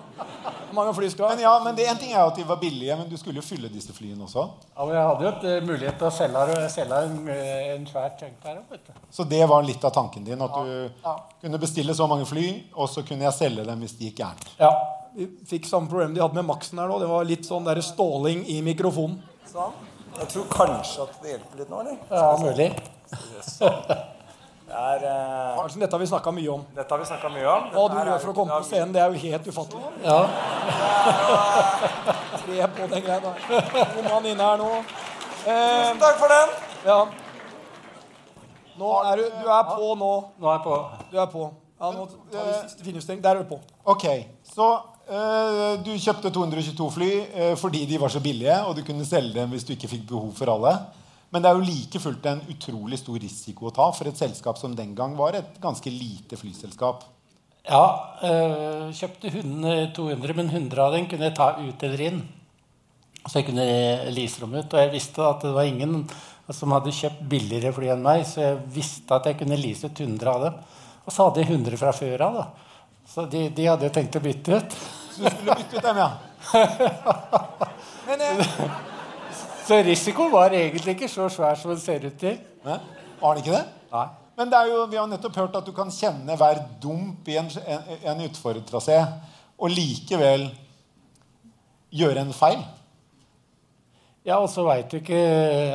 [0.77, 2.95] Mange fly skal Men ja, men det, En ting er jo at de var billige,
[2.99, 4.45] men du skulle jo fylle disse flyene også.
[4.75, 7.89] Ja, men jeg hadde jo et, uh, mulighet til å selge, selge en, eh, en
[7.89, 8.79] svær tank der oppe.
[9.11, 10.41] Så det var litt av tanken din.
[10.41, 11.09] At du
[11.41, 14.47] kunne bestille så mange fly, og så kunne jeg selge dem hvis det gikk gærent.
[14.61, 14.71] Ja,
[15.11, 16.95] Vi fikk samme problem de hadde med Maxen her nå.
[17.01, 19.17] Det var litt sånn der ståling i mikrofonen.
[19.49, 19.73] Sånn.
[20.21, 21.97] Jeg tror kanskje at det hjelper litt nå, eller?
[22.07, 22.69] Ja, mulig.
[24.71, 26.61] Det er, uh, Arnsen, dette har vi snakka mye om.
[26.75, 27.65] dette har vi snakka mye om.
[27.73, 29.89] Hva du gjør for å komme på scenen, det er jo helt ufattelig.
[30.05, 30.19] Ja.
[32.45, 33.41] Tre på den greia der.
[33.97, 34.69] God mann inne her nå.
[35.41, 36.55] Tusen Takk for den!
[36.85, 37.01] ja.
[38.79, 40.13] Nå er du Du er på nå.
[40.39, 40.77] Nå er jeg på.
[41.11, 41.49] Du er på.
[41.81, 43.19] Ja, nå tar vi siste finjustering.
[43.25, 43.59] Der er du på.
[43.91, 44.07] Ok,
[44.55, 44.71] Så
[45.11, 49.33] Uh, du kjøpte 222 fly eh, fordi de var så billige, og du kunne selge
[49.33, 50.71] dem hvis du ikke fikk behov for alle.
[51.31, 54.59] Men det er jo like fullt en utrolig stor risiko å ta for et selskap
[54.59, 57.05] som den gang var et ganske lite flyselskap.
[57.69, 57.85] Ja,
[58.25, 62.21] øh, kjøpte hunden 200, men 100 av dem kunne jeg ta ut eller inn.
[63.27, 63.65] Så jeg kunne
[64.11, 64.73] lease dem ut.
[64.73, 66.01] Og jeg visste at det var ingen
[66.51, 70.03] som hadde kjøpt billigere fly enn meg, så jeg visste at jeg kunne lease ut
[70.03, 70.59] 100 av dem.
[71.05, 72.39] Og så hadde jeg 100 fra før av.
[72.41, 72.71] da.
[73.07, 74.79] Så de, de hadde tenkt å bytte ut.
[75.13, 76.11] Så du skulle bytte ut dem, ja?
[78.07, 78.90] Men eh,
[79.71, 82.33] Så risikoen var egentlig ikke så svær som den ser ut til.
[82.65, 82.73] Nei?
[83.21, 83.61] Var den ikke det?
[83.93, 84.07] Nei.
[84.35, 87.37] Men det er jo, vi har nettopp hørt at du kan kjenne hver dump i
[87.39, 88.97] en, en, en utfordrertrasé
[89.55, 90.43] og likevel
[91.95, 92.65] gjøre en feil.
[94.27, 95.21] Ja, og så veit du ikke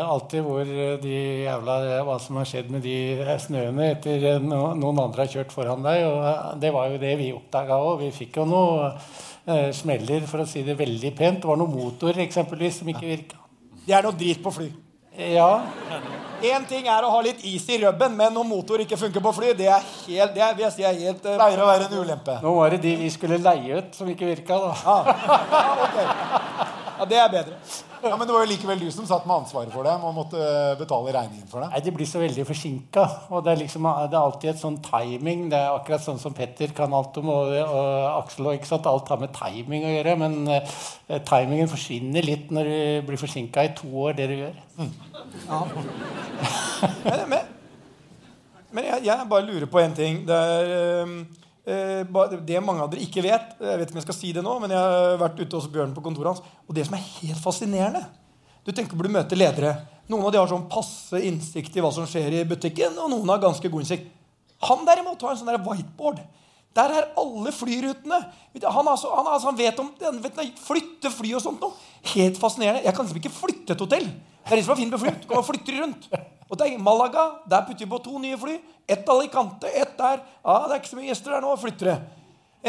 [0.04, 0.68] alltid hvor
[1.00, 1.14] de
[1.46, 2.98] jævla, hva som har skjedd med de
[3.46, 6.04] snøene etter no, noen andre har kjørt foran deg.
[6.10, 8.04] Og det var jo det vi oppdaga òg.
[8.04, 11.40] Vi fikk jo noe eh, smeller, for å si det veldig pent.
[11.46, 13.45] Det var noen motor eksempelvis som ikke virka.
[13.86, 14.66] Det er noe drit på fly.
[15.16, 15.62] Ja.
[16.44, 19.32] Én ting er å ha litt is i rubben, men når motor ikke funker på
[19.38, 22.34] fly, det er helt, det er, si er helt uh, Pleier å være en ulempe.
[22.42, 24.98] Nå var det de vi skulle leie ut, som ikke virka, da.
[26.96, 27.56] Ja, det er bedre.
[28.08, 30.40] Ja, Men det var jo likevel du som satt med ansvaret for dem og måtte
[30.40, 31.68] eh, betale regningen for det.
[31.72, 33.04] Nei, De blir så veldig forsinka.
[33.30, 35.46] Og det er, liksom, det er alltid et sånn timing.
[35.52, 38.86] Det er akkurat sånn som Petter kan alt om, og, og Aksel og ikke sant?
[38.90, 40.16] Alt har med timing å gjøre.
[40.22, 42.78] Men uh, timingen forsvinner litt når du
[43.10, 44.56] blir forsinka i to år, det du gjør.
[44.76, 45.60] Ja.
[47.06, 47.52] Men, men,
[48.76, 50.22] men jeg, jeg bare lurer på en ting.
[50.28, 53.98] Det er eh, eh, ba- det mange av dere ikke vet Jeg vet ikke om
[53.98, 56.54] jeg skal si det nå, men jeg har vært ute hos Bjørn på kontoret hans.
[56.68, 58.04] Og det som er helt fascinerende
[58.62, 59.72] Du tenker på du møter ledere.
[60.06, 63.30] Noen av de har sånn passe innsikt i hva som skjer i butikken, og noen
[63.32, 64.06] har ganske god innsikt.
[64.66, 66.22] Han derimot har en sånn der whiteboard.
[66.76, 68.18] Der er alle flyrutene.
[68.62, 71.72] Han, altså, han, altså, han vet om han vet flytte fly og sånt noe.
[72.12, 72.82] Helt fascinerende.
[72.84, 74.04] Jeg kan liksom ikke flytte et hotell.
[74.46, 75.12] Det er det som er fint med fly.
[75.22, 76.04] Du kan flytte rundt.
[76.46, 77.24] Og det er Malaga.
[77.50, 78.58] Der putter vi på to nye fly.
[78.86, 80.20] Ett Alicante, ett der.
[80.44, 81.56] Ja, Det er ikke så mye gjester der nå.
[81.64, 81.96] Flytter det.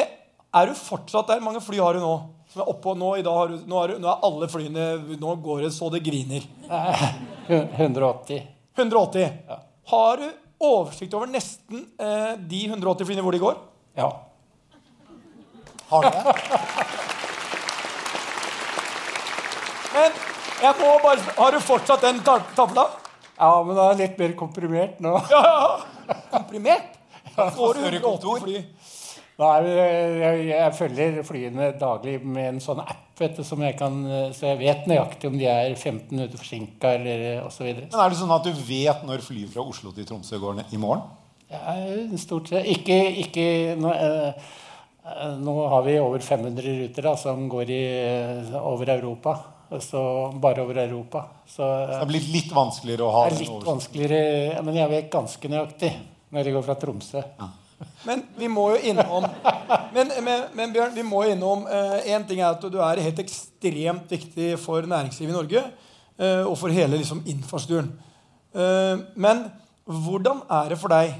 [0.01, 0.07] Eh,
[0.61, 1.43] er du fortsatt der?
[1.45, 2.15] Mange fly har du nå?
[2.53, 5.17] Som er oppå nå, i dag har du, nå, er, du- nå er alle flyene
[5.19, 6.47] Nå går det så det griner.
[7.49, 8.47] 180.
[8.77, 9.29] 180.
[9.91, 10.27] Har du
[10.63, 13.57] oversikt over nesten eh, de 180 flyene hvor de går?
[13.97, 14.11] Ja.
[15.89, 16.35] Har du det?
[19.93, 20.17] Men
[20.61, 22.87] jeg må bare Har du fortsatt den ta- tavla?
[23.37, 25.15] Ja, men det er litt mer komprimert nå.
[25.33, 26.15] Ja, ja.
[26.33, 26.93] Komprimert?
[27.35, 28.61] Får du 180 fly?
[29.37, 33.75] Nei, jeg, jeg, jeg følger flyene daglig med en sånn app, vet du, som jeg
[33.77, 33.99] kan,
[34.33, 37.67] så jeg vet nøyaktig om de er 15 minutter forsinka eller osv.
[37.83, 40.73] Men er det sånn at du vet når flyet fra Oslo til Tromsø går ned
[40.73, 41.05] i morgen?
[41.49, 41.75] Ja,
[42.19, 42.65] stort sett.
[42.67, 44.47] Ikke, ikke nå, eh,
[45.07, 49.37] eh, nå har vi over 500 ruter da, som går i, eh, over Europa.
[49.83, 50.01] Så
[50.39, 51.25] bare over Europa.
[51.45, 53.71] Så, Så det er blitt litt vanskeligere å ha det er litt oversikten.
[53.73, 55.93] vanskeligere, men jeg vet ganske nøyaktig
[56.31, 57.23] når jeg går fra Tromsø.
[58.07, 59.27] Men vi må jo innom
[59.93, 64.09] Men, men, men Bjørn, vi må innom Én ting er at du er helt ekstremt
[64.09, 65.63] viktig for næringslivet i Norge.
[66.17, 67.91] eh, og for hele liksom, infrastrukturen.
[68.55, 69.51] Eh, men
[69.85, 71.13] hvordan er det for deg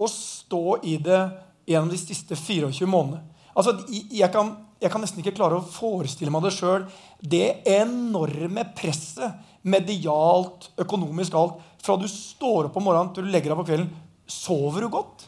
[0.00, 1.20] å stå i det
[1.68, 3.22] gjennom de siste 24 månedene?
[3.50, 6.86] Altså, jeg kan, jeg kan nesten ikke klare å forestille meg det sjøl.
[7.20, 13.52] Det enorme presset, medialt, økonomisk, alt, fra du står opp om morgenen til du legger
[13.52, 13.90] deg på kvelden.
[14.30, 15.26] Sover du godt?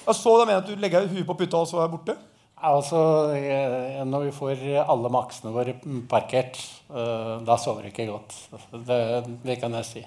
[0.00, 2.16] Jeg så da mener at du legger huet på putta og så er borte.
[2.60, 2.98] Altså,
[3.32, 5.76] eh, Når vi får alle maksene våre
[6.10, 6.58] parkert,
[6.90, 8.34] eh, da sover du ikke godt.
[8.74, 9.00] Det,
[9.46, 10.02] det kan jeg si.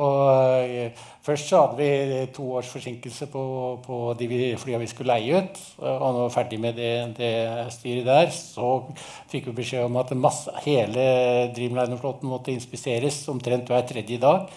[0.00, 3.42] Og eh, Først så hadde vi to års forsinkelse på,
[3.86, 4.26] på de
[4.60, 5.56] flyene vi skulle leie ut.
[5.80, 7.30] Og når vi var ferdig med det, det
[7.72, 8.74] styret der, så
[9.32, 11.06] fikk vi beskjed om at masse, hele
[11.56, 14.52] Dreamliner-flåten måtte inspiseres omtrent hver tredje dag.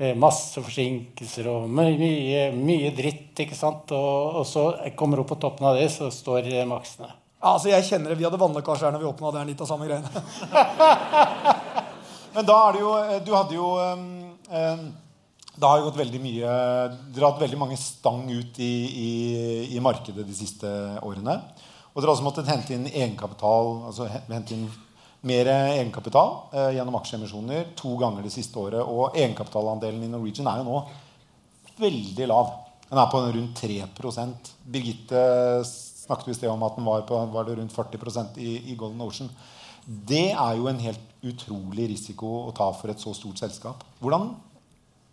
[0.00, 3.30] Eh, Masse forsinkelser og my- mye, mye dritt.
[3.44, 3.92] ikke sant?
[3.94, 4.64] Og, og så
[4.98, 7.06] kommer opp på toppen av det, så står eh, maksene.
[7.40, 9.30] Ja, altså jeg kjenner det, Vi hadde vannlekkasje her når vi åpna.
[9.36, 10.10] Det er litt av samme greiene.
[12.34, 14.02] Men da er det jo eh, Du hadde jo um,
[14.50, 14.82] um,
[15.60, 16.52] Det har jo gått veldig mye
[17.12, 19.10] Dere har hatt veldig mange stang ut i, i,
[19.76, 20.70] i markedet de siste
[21.04, 21.34] årene.
[21.90, 24.70] Og dere har også måttet hente inn egenkapital Altså hente inn
[25.28, 28.80] mer egenkapital eh, gjennom aksjeemisjoner to ganger det siste året.
[28.80, 30.80] Og egenkapitalandelen i Norwegian er jo nå
[31.80, 32.54] veldig lav.
[32.88, 34.24] Den er på rundt 3
[34.64, 35.24] Birgitte
[35.66, 39.04] snakket jo i sted om at den var, på, var rundt 40% i, i Golden
[39.04, 39.28] Ocean.
[39.84, 43.84] Det er jo en helt utrolig risiko å ta for et så stort selskap.
[44.00, 44.32] Hvordan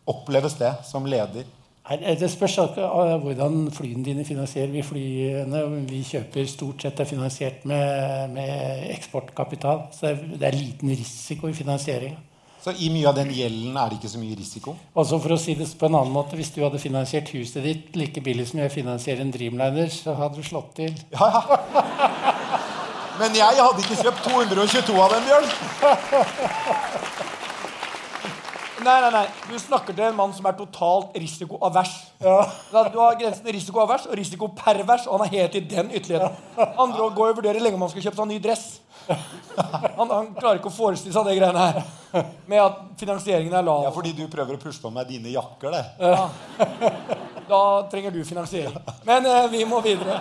[0.07, 1.45] oppleves det som leder?
[1.87, 2.87] Det spørs ikke
[3.23, 4.67] hvordan flyene dine finansierer.
[4.73, 9.85] Vi flyene vi kjøper stort sett er finansiert med, med eksportkapital.
[9.95, 12.17] Så det er- liten risiko i finansieringa.
[12.59, 14.73] Så i mye av den gjelden er det ikke så mye risiko?
[14.95, 17.63] Og så for å si det på en annen måte, Hvis du hadde finansiert huset
[17.63, 20.91] ditt like billig som jeg finansierer en Dreamliner, så hadde du slått til.
[21.13, 21.29] Ja,
[23.19, 25.47] Men jeg hadde ikke kjøpt 222 av dem, Bjørn.
[28.87, 29.27] Nei, nei, nei.
[29.51, 31.93] Du snakker til en mann som er totalt risikoavers.
[32.23, 32.39] Ja.
[32.71, 36.35] Du har grensen risikoavers og risikopervers, og han er helt i den ytterligheten.
[36.79, 38.67] Andre går og vurderer lenge om han skal kjøpe seg en ny dress.
[39.07, 42.25] Han, han klarer ikke å forestille seg det greiene her.
[42.49, 43.85] Med at finansieringen er lav.
[43.87, 45.83] Ja, fordi du prøver å pushe på meg dine jakker, det.
[46.01, 46.27] Ja.
[47.47, 47.61] Da
[47.91, 48.75] trenger du finansiering.
[49.07, 50.17] Men eh, vi må videre.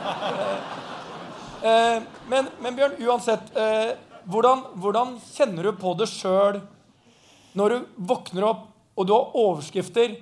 [1.63, 1.97] Eh, eh,
[2.31, 3.51] men, men Bjørn, uansett.
[3.59, 3.97] Eh,
[4.31, 6.61] hvordan, hvordan kjenner du på det sjøl
[7.57, 8.65] når du våkner opp
[8.97, 10.15] og du har overskrifter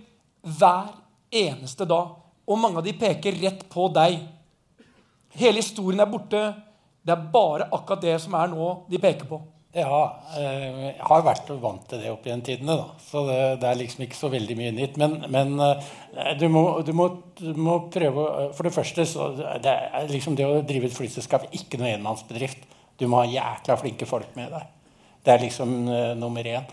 [0.45, 0.93] hver
[1.35, 2.15] eneste dag,
[2.45, 4.19] og mange av de peker rett på deg?
[5.39, 6.41] Hele historien er borte.
[7.05, 9.39] Det er bare akkurat det som er nå, de peker på.
[9.75, 10.01] Ja,
[10.39, 12.85] eh, jeg har vært vant til det opp igjen tidene, da.
[13.03, 14.99] Så det, det er liksom ikke så veldig mye nytt.
[15.03, 17.09] Men, men eh, du, må, du, må,
[17.41, 20.95] du må prøve å- For det første så det er liksom det å drive et
[20.95, 22.63] flyselskap ikke noe enmannsbedrift.
[23.03, 24.71] Du må ha jækla flinke folk med deg.
[25.25, 26.67] Det er liksom uh, nummer én.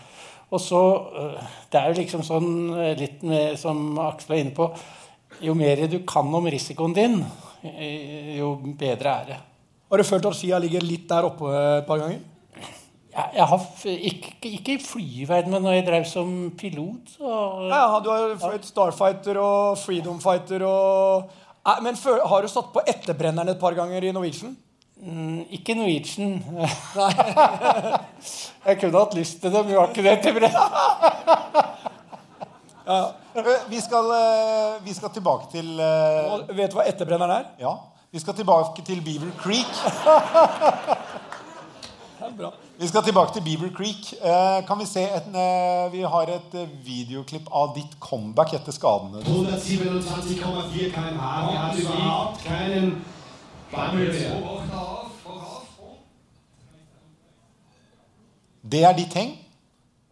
[0.52, 0.80] Og så
[1.16, 4.68] eh, Det er jo liksom sånn eh, litt med, som Aksel var inne på
[5.42, 7.22] Jo mer du kan om risikoen din,
[7.64, 9.38] eh, jo bedre er det.
[9.92, 12.20] Har du følt at skia ligger litt der oppe et par ganger?
[13.12, 17.32] Jeg, jeg har ikke, ikke i flyverden, men når jeg drev som pilot, så
[17.68, 21.40] Ja, ja, du har fløyet Starfighter og Freedom Fighter og
[21.84, 24.56] Men har du satt på etterbrenneren et par ganger i Norwegian?
[25.02, 26.42] Mm, ikke Norwegian.
[28.66, 30.58] jeg kunne hatt lyst til det, men vi har ikke det til brett.
[32.92, 33.00] ja.
[33.72, 36.36] Vi skal, eh, vi skal tilbake til uh...
[36.36, 37.44] Og Vet du hva etterbrenneren er?
[37.58, 37.74] Ja.
[38.12, 39.72] Vi skal tilbake til Beaver Creek.
[42.22, 42.50] Det er bra.
[42.78, 44.12] Vi skal tilbake til Beaver Creek.
[44.22, 48.72] Eh, kan vi se et, eh, Vi har et eh, videoklipp av ditt comeback etter
[48.72, 49.18] skadene.
[49.26, 51.50] 127,4 km/h.
[51.50, 53.04] Wir hatten überhaupt keinen.
[58.72, 59.30] Det er ditt heng?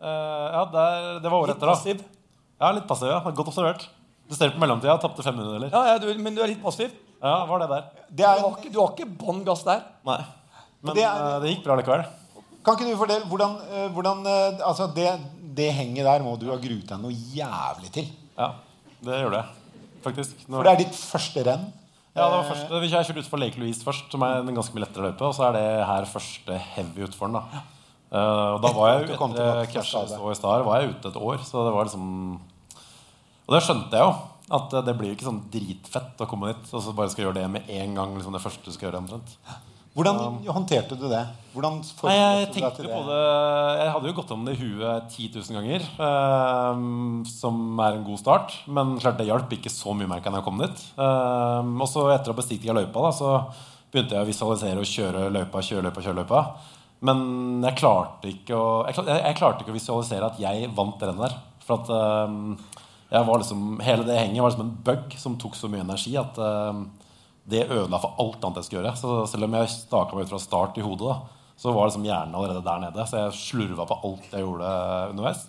[0.00, 1.74] Uh, ja, det, er, det var året etter, da.
[1.74, 2.00] passiv?
[2.56, 3.11] Ja, litt passiv.
[3.12, 3.20] ja.
[3.20, 3.84] Godt observert.
[4.30, 4.96] Du ser på mellomtida.
[5.02, 5.74] Tapte 500 eller?
[5.74, 6.94] Ja, ja, du, men du er litt passiv.
[7.20, 7.84] Ja, var det der.
[8.08, 9.84] Du har ikke, du har ikke bånn gass der.
[10.08, 10.22] Nei.
[10.80, 11.20] Men Det er...
[11.20, 12.06] uh, det gikk bra likevel.
[12.64, 15.08] Kan ikke du fordele hvordan, uh, hvordan eh, Altså, det,
[15.56, 18.08] det henget der må du ha gruet deg noe jævlig til.
[18.38, 18.54] Ja,
[19.04, 19.76] det gjorde jeg.
[20.04, 20.48] Faktisk.
[20.48, 20.56] Når...
[20.56, 21.68] For det er ditt første renn.
[22.16, 24.74] Ja, det var første, Vi kjørte ut for Lake Louise først, som er en ganske
[24.74, 25.28] mye lettere løype.
[25.28, 27.38] Og så er det her første heavy utfor den.
[27.38, 27.66] da
[28.11, 31.38] Uh, Og da var jeg etter så i Star var jeg ute et år.
[31.46, 32.08] Så det var liksom
[33.46, 34.14] Og det skjønte jeg jo.
[34.50, 37.38] At det blir jo ikke sånn dritfett å komme dit og så bare skal gjøre
[37.38, 38.16] det med en gang.
[38.16, 39.36] liksom det første du skal gjøre omtrent
[40.01, 41.22] Hvordan håndterte du det?
[41.53, 43.18] Hvordan Nei, jeg tenkte til på det
[43.80, 45.86] Jeg hadde jo gått om det i huet 10 000 ganger.
[46.07, 46.84] eh,
[47.28, 48.55] som er en god start.
[48.70, 50.84] Men klart det hjalp ikke så mye mer enn jeg kom dit.
[50.96, 53.34] Eh, og så etter å ha bestilt løypa, da, så
[53.90, 56.44] begynte jeg å visualisere og kjøre løypa, kjøre løypa, kjøre løypa.
[57.09, 57.20] Men
[57.64, 61.09] jeg klarte ikke å jeg, jeg, jeg klarte ikke å visualisere at jeg vant det
[61.11, 61.36] rennet der.
[61.66, 62.80] For at eh,
[63.11, 66.12] jeg var liksom Hele det henget var liksom en bug som tok så mye energi
[66.20, 66.84] at ehm,
[67.49, 68.97] det ødela for alt annet jeg skulle gjøre.
[69.01, 72.05] Så selv om jeg staka meg ut fra start i hodet, da, så var liksom
[72.09, 73.07] hjernen allerede der nede.
[73.09, 74.70] Så jeg slurva på alt jeg gjorde
[75.12, 75.47] underveis.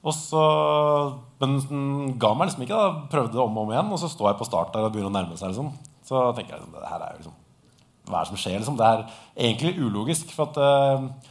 [0.00, 0.42] Og så,
[1.40, 2.78] Men den ga meg liksom ikke.
[2.78, 5.12] da Prøvde om og om igjen, og så står jeg på start der og begynner
[5.12, 5.52] å nærme seg.
[5.52, 5.72] liksom
[6.06, 7.36] Så tenker jeg liksom, det her er jo liksom
[8.08, 8.58] Hva er det som skjer?
[8.58, 9.04] liksom Det er
[9.36, 10.32] egentlig ulogisk.
[10.36, 11.29] For at eh,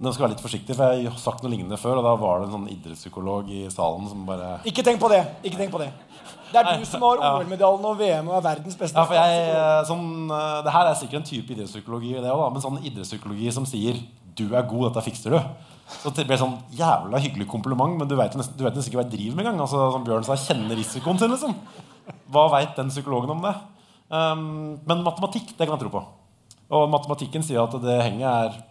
[0.00, 1.98] Nå skal jeg være litt forsiktig, for jeg har sagt noe lignende før.
[2.00, 5.20] Og da var det en sånn idrettspsykolog i salen som bare Ikke tenk på det.
[5.44, 5.90] Ikke tenk på det.
[6.50, 8.96] Det er du som har OL-medaljen og VM og er verdens beste.
[8.96, 12.64] Ja, for jeg, sånn, eh, det her er sikkert en type idrettspsykologi, det også, men
[12.64, 14.00] sånn idrettspsykologi som sier
[14.34, 15.44] 'du er god, dette fikser du'.
[16.00, 19.02] Så det blir sånn jævla hyggelig kompliment, men du vet, nesten, du vet nesten ikke
[19.02, 19.60] hva jeg driver med engang.
[19.60, 21.54] Altså, som Bjørn sa, kjenner risikoen sin, liksom.
[22.30, 23.54] Hva veit den psykologen om det?
[24.10, 26.04] Um, men matematikk, det kan jeg tro på.
[26.70, 28.62] Og matematikken sier at det henget er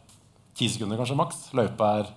[0.58, 1.46] ti sekunder, kanskje maks.
[1.58, 2.10] Løypa er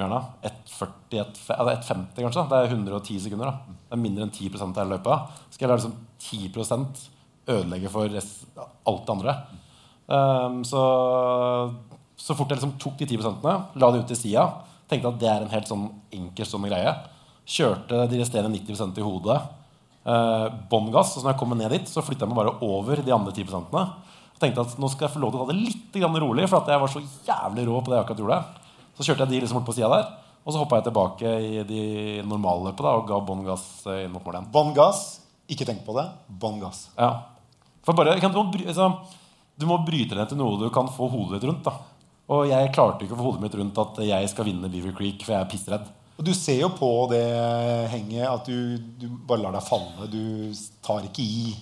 [0.00, 2.44] Bjørna, 1,40, 1,50 kanskje.
[2.48, 3.50] Det er 110 sekunder.
[3.50, 5.18] da Det er mindre enn 10 av hele løypa.
[5.50, 7.10] Skal jeg la liksom 10
[7.50, 8.46] ødelegge for rest,
[8.86, 9.34] alt det andre?
[10.10, 10.80] Um, så,
[12.16, 13.46] så fort jeg liksom tok de 10%
[13.78, 14.46] la det ut til sida,
[14.90, 16.94] tenkte at det er en helt sånn enkeltstående greie.
[17.50, 19.40] Kjørte de resterende 90% i hodet.
[20.06, 21.16] Uh, Bånn gass.
[21.16, 23.34] Og så når jeg kom ned dit, så flytta jeg meg bare over de andre
[23.36, 24.09] 10 Og
[24.40, 26.72] tenkte at nå skal jeg få lov til å ta det litt rolig, for at
[26.72, 28.40] jeg var så jævlig rå på det jeg akkurat gjorde.
[28.96, 30.08] Så kjørte jeg de liksom bort på sida der,
[30.40, 31.82] og så hoppa jeg tilbake i de
[32.26, 34.50] normalløpet da, og ga bånn gass eh, inn mot mål igjen.
[34.54, 35.02] Bånn gass.
[35.50, 36.06] Ikke tenk på det.
[36.40, 36.86] Bånn gass.
[36.96, 37.10] Ja.
[37.84, 38.90] For bare, kan, du, må, bry- altså,
[39.60, 41.64] du må bryte det ned til noe du kan få hodet ditt rundt.
[41.68, 41.74] da
[42.32, 45.24] Og jeg klarte ikke å få hodet mitt rundt at jeg skal vinne Beaver Creek,
[45.26, 45.88] for jeg er pissredd.
[46.20, 47.22] Og du ser jo på det
[47.88, 50.08] henget at du, du bare lar deg falle.
[50.12, 50.52] Du
[50.84, 51.54] tar ikke i.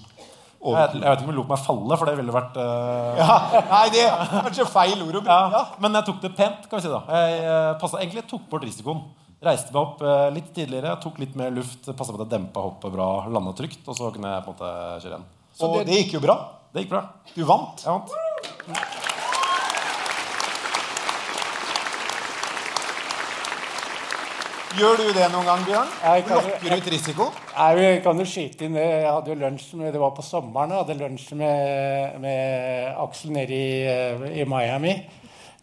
[0.59, 3.20] Jeg, jeg vet ikke om jeg lot meg falle, for det ville vært uh...
[3.20, 3.36] Ja,
[3.70, 5.38] nei, det er kanskje feil ord å bruke.
[5.54, 5.62] ja.
[5.84, 6.66] Men jeg tok det pent.
[6.66, 9.04] kan vi si da Jeg uh, passet, egentlig tok bort risikoen.
[9.44, 12.64] Reiste meg opp uh, litt tidligere, tok litt mer luft, passa på at jeg dempa
[12.64, 14.72] hoppet bra, landa trygt, og så kunne jeg på en måte
[15.04, 15.28] kjøre igjen.
[15.62, 16.40] Og det, gikk jo bra.
[16.74, 17.04] Det gikk bra.
[17.36, 17.86] Du vant.
[17.86, 19.14] Jeg vant.
[24.79, 25.89] Gjør du det noen gang, Bjørn?
[26.22, 27.24] Du kan- ut risiko?
[27.57, 28.85] Nei, vi kan jo skyte inn det.
[28.85, 30.70] Jeg hadde jo lunsj med, Det var på sommeren.
[30.70, 34.95] Jeg hadde lunsj med, med Aksel nede i, eh, i Miami.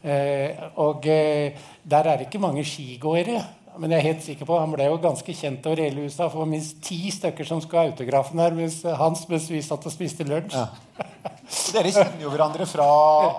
[0.04, 1.54] Eh, og eh,
[1.84, 3.42] der er det ikke mange skigåere.
[3.78, 6.28] Men jeg er helt sikker på Han ble jo ganske kjent over hele USA.
[6.30, 9.92] For minst ti stykker som skulle ha autografen her mens hans mens vi satt og
[9.92, 10.56] spiste lunsj.
[10.56, 10.68] Ja.
[11.76, 12.86] Dere kjenner jo hverandre fra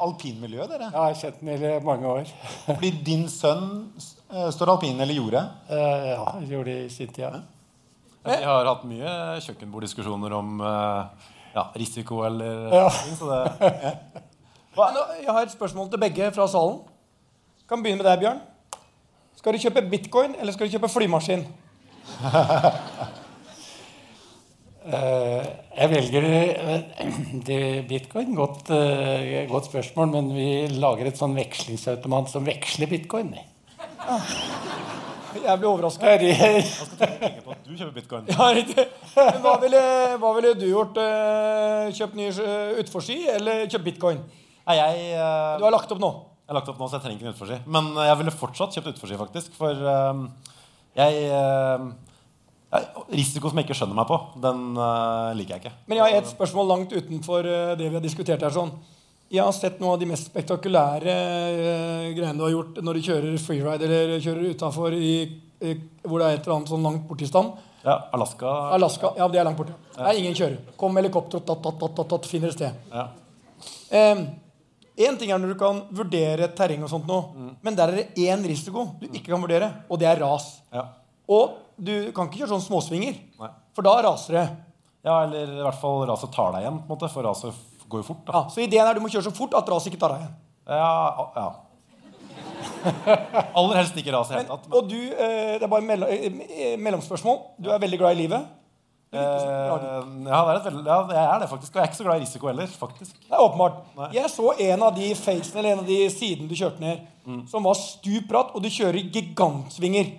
[0.07, 0.89] alpinmiljøet, dere.
[0.93, 2.31] Ja, jeg har kjent den i mange år.
[2.79, 3.67] Blir din sønn
[3.99, 5.43] eh, står alpin, eller gjorde?
[5.69, 7.25] Eh, ja, jeg gjorde i sin tid.
[7.27, 7.43] Ja.
[8.27, 9.11] Vi har hatt mye
[9.45, 12.89] kjøkkenborddiskusjoner om eh, ja, risiko eller Ja.
[12.91, 13.43] så det
[14.77, 16.81] Jeg har et spørsmål til begge fra salen.
[17.67, 18.41] Kan begynne med deg, Bjørn.
[19.37, 21.47] Skal du kjøpe bitcoin, eller skal du kjøpe flymaskin?
[24.87, 27.09] Eh, jeg velger eh,
[27.49, 28.35] det bitcoin.
[28.39, 33.35] Godt, eh, godt spørsmål, men vi lager et sånn vekslingsautomat som veksler bitcoin.
[35.43, 36.15] Jævlig overraska.
[37.67, 38.31] Du kjøper bitcoin.
[39.17, 39.79] Ja, hva ville,
[40.21, 40.99] hva ville du gjort?
[41.97, 44.19] Kjøpt ny eh, utforski eller kjøpt bitcoin?
[44.67, 46.11] Nei, jeg uh, Du har lagt opp nå?
[46.45, 47.57] Jeg har lagt opp nå, så jeg trenger ikke en utforski.
[47.73, 49.55] Men jeg ville fortsatt kjøpt utforski, faktisk.
[49.57, 50.21] For eh,
[51.01, 52.06] jeg, uh, jeg
[53.15, 55.75] Risiko som jeg ikke skjønner meg på, den uh, liker jeg ikke.
[55.87, 58.51] Men jeg har et spørsmål langt utenfor uh, det vi har diskutert her.
[58.53, 58.73] sånn.
[59.31, 63.07] Jeg har sett noen av de mest spektakulære uh, greiene du har gjort når du
[63.07, 67.55] kjører freeride eller kjører utafor hvor det er et eller annet sånn langt borti stand.
[67.87, 68.51] Ja, Alaska.
[68.77, 69.77] Alaska, ja, det er langt borte.
[69.95, 70.59] Det er ingen kjører.
[70.77, 72.83] Kom med helikopter, tatt, tatt, tatt, tatt, finner et sted.
[72.93, 73.07] Ja.
[74.97, 78.27] Én ting er når du kan vurdere terreng og sånt noe, men der er det
[78.27, 80.51] én risiko du ikke kan vurdere, og det er ras.
[80.75, 80.89] Ja.
[81.33, 83.49] Og du kan ikke kjøre sånn småsvinger, Nei.
[83.77, 84.47] for da raser det.
[85.05, 87.55] ja, eller i hvert fall raset tar deg igjen, på en måte, for raset
[87.89, 88.25] går jo fort.
[88.27, 88.33] Da.
[88.33, 90.35] Ja, så ideen er du må kjøre så fort at raset ikke tar deg igjen.
[90.67, 91.49] Ja, ja.
[93.59, 94.69] Aller helst ikke raset i det hele tatt.
[94.75, 97.39] Og du, eh, det er bare mell- eh, mellomspørsmål.
[97.63, 98.47] Du er veldig glad i livet.
[99.13, 101.71] Eh, ja, det er et veldig, ja, jeg er det faktisk.
[101.71, 103.15] Og jeg er ikke så glad i risiko heller, faktisk.
[103.23, 103.79] Det er åpenbart.
[104.15, 107.07] Jeg så en av de facene, eller en av de sidene du kjørte ned,
[107.51, 110.11] som var stup bratt, og du kjører i gigantsvinger.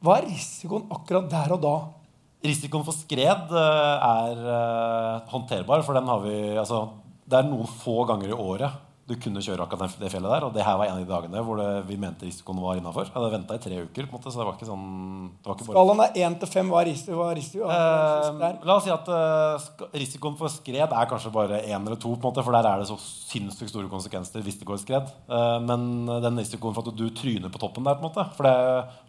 [0.00, 1.74] Hva er risikoen akkurat der og da?
[2.44, 6.86] Risikoen for skred eh, er eh, håndterbar, for den har vi altså,
[7.28, 10.46] Det er noen få ganger i året du kunne kjøre akkurat det fjellet der.
[10.46, 13.08] Og det her var en av de dagene hvor det, vi mente risikoen var innafor.
[13.08, 14.86] Jeg hadde venta i tre uker, på en måte, så det var ikke sånn
[15.34, 16.70] det var ikke bare Skalaen er én til fem.
[16.70, 17.26] Hva er risiko?
[17.40, 17.70] Risiko?
[17.74, 22.14] Eh, la oss si at uh, risikoen for skred er kanskje bare én eller to.
[22.14, 25.10] på en måte, For der er det så sinnssykt store konsekvenser hvis det går skred.
[25.30, 28.46] Uh, men den risikoen for at du tryner på toppen der på en måte, For
[28.46, 28.56] det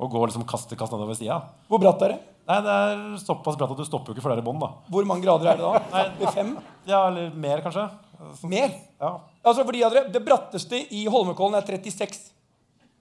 [0.02, 2.22] å gå liksom kast til kast nedover sida Hvor bratt er det?
[2.50, 4.62] Nei, Det er såpass bratt at du stopper jo ikke flere er bånn.
[4.92, 5.82] Hvor mange grader er det da?
[5.94, 6.56] Nei, Det er fem?
[6.90, 7.86] Ja, eller mer, kanskje.
[8.44, 8.74] Mer?
[9.02, 9.12] Ja.
[9.44, 12.32] Altså for de av dere, Det bratteste i Holmenkollen er 36.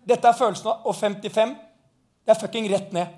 [0.08, 1.56] Dette er følelsen av Og 55.
[2.24, 3.16] Det er fucking rett ned.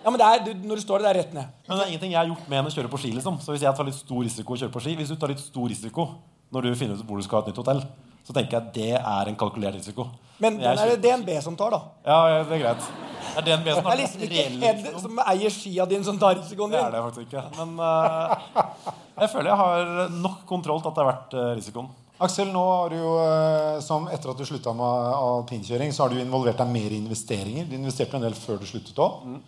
[0.00, 1.48] Ja, men det er, du, Når du står der, det er rett ned.
[1.68, 3.10] Men det er ingenting jeg har gjort med enn å kjøre på ski.
[3.16, 3.40] liksom.
[3.44, 5.42] Så hvis jeg tar litt stor risiko å kjøre på ski Hvis du tar litt
[5.44, 6.06] stor risiko
[6.50, 7.84] når du finner ut hvor du skal ha et nytt hotell,
[8.26, 10.08] så tenker jeg at det er en kalkulert risiko.
[10.40, 11.80] Men den er det DNB som tar, da.
[12.06, 12.90] Ja, det er greit.
[13.30, 16.04] Det er DNB som Det har er liksom ikke reell Ed som eier skia dine,
[16.06, 16.94] som tar risikoen Det er din.
[16.96, 17.42] det faktisk ikke.
[17.58, 21.90] Men uh, jeg føler jeg har nok kontroll til at det er verdt eh, risikoen.
[22.20, 26.12] Aksel, nå har du jo, eh, som etter at du slutta med alpinkjøring, så har
[26.12, 27.68] du involvert deg mer i investeringer.
[27.68, 29.22] Du investerte en del før du sluttet òg.
[29.24, 29.38] Mm.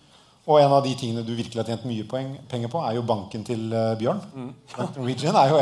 [0.48, 3.04] Og en av de tingene du virkelig har tjent mye poeng, penger på, er jo
[3.06, 3.68] banken til
[4.00, 4.22] Bjørn.
[4.34, 4.52] Mm.
[4.96, 5.60] Norwegian er jo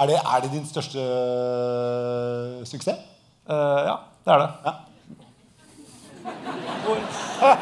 [0.00, 2.98] er det, er det din største eh, suksess?
[3.50, 4.50] Uh, ja, det er det.
[4.64, 4.72] Ja.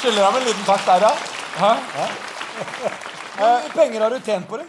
[0.00, 1.12] Skylder ham en liten takk der, ja.
[1.60, 1.72] Hæ?
[3.40, 4.68] Hvor mye penger har du tjent på det?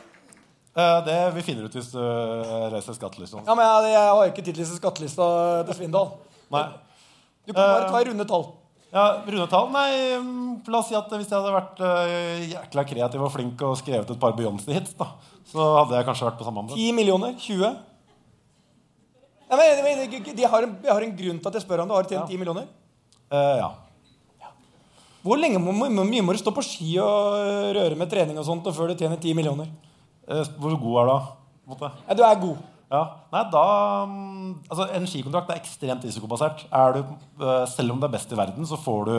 [0.71, 3.43] Uh, det vi finner ut hvis du uh, reiser skattelisten.
[3.45, 5.23] Ja, men jeg, jeg har ikke tid til skattelista
[5.67, 6.07] til Svindal.
[6.51, 6.65] Nei.
[7.45, 8.45] Du kan bare ta i runde tall.
[8.91, 9.69] Ja, runde tall?
[9.71, 13.61] Nei, mm, la oss si at hvis jeg hadde vært uh, jækla kreativ og flink
[13.63, 15.13] og skrevet et par Beyoncé-hits, da,
[15.47, 16.79] så hadde jeg kanskje vært på samme område.
[16.79, 17.37] 10 millioner?
[17.39, 17.77] 20?
[19.51, 21.95] Ja, men, de har en, jeg har en grunn til at jeg spør om du
[21.95, 22.67] har tjent 10 millioner.
[23.31, 23.71] Uh, ja.
[25.21, 28.45] Hvor lenge må, mye må du stå på ski og øh, røre med trening og
[28.47, 29.69] sånt og før du tjener 10 millioner?
[30.25, 31.91] Eh, hvor god er du da?
[32.07, 32.63] Ja, du er god.
[32.91, 33.01] Ja.
[33.31, 33.63] Nei, da
[34.09, 36.65] mm, Altså, en skikontrakt er ekstremt risikobasert.
[36.75, 36.99] Er du,
[37.39, 39.15] eh, selv om det er best i verden, så får du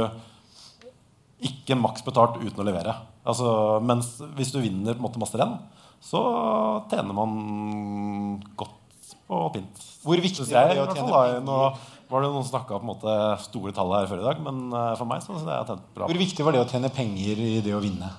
[1.48, 2.94] ikke maks betalt uten å levere.
[3.26, 3.48] Altså,
[3.82, 5.56] mens hvis du vinner på en måte masse renn,
[6.02, 6.20] så
[6.90, 8.78] tjener man godt
[9.26, 9.82] på alpint.
[10.02, 11.40] Hvor viktig er det å tjene penger?
[11.46, 11.58] Nå
[12.12, 12.92] var det noen som snakka om
[13.40, 15.70] store tall her før i dag, men eh, for meg så synes jeg jeg har
[15.72, 16.10] tjent bra.
[16.10, 18.10] Hvor viktig var det å tjene penger i det å vinne?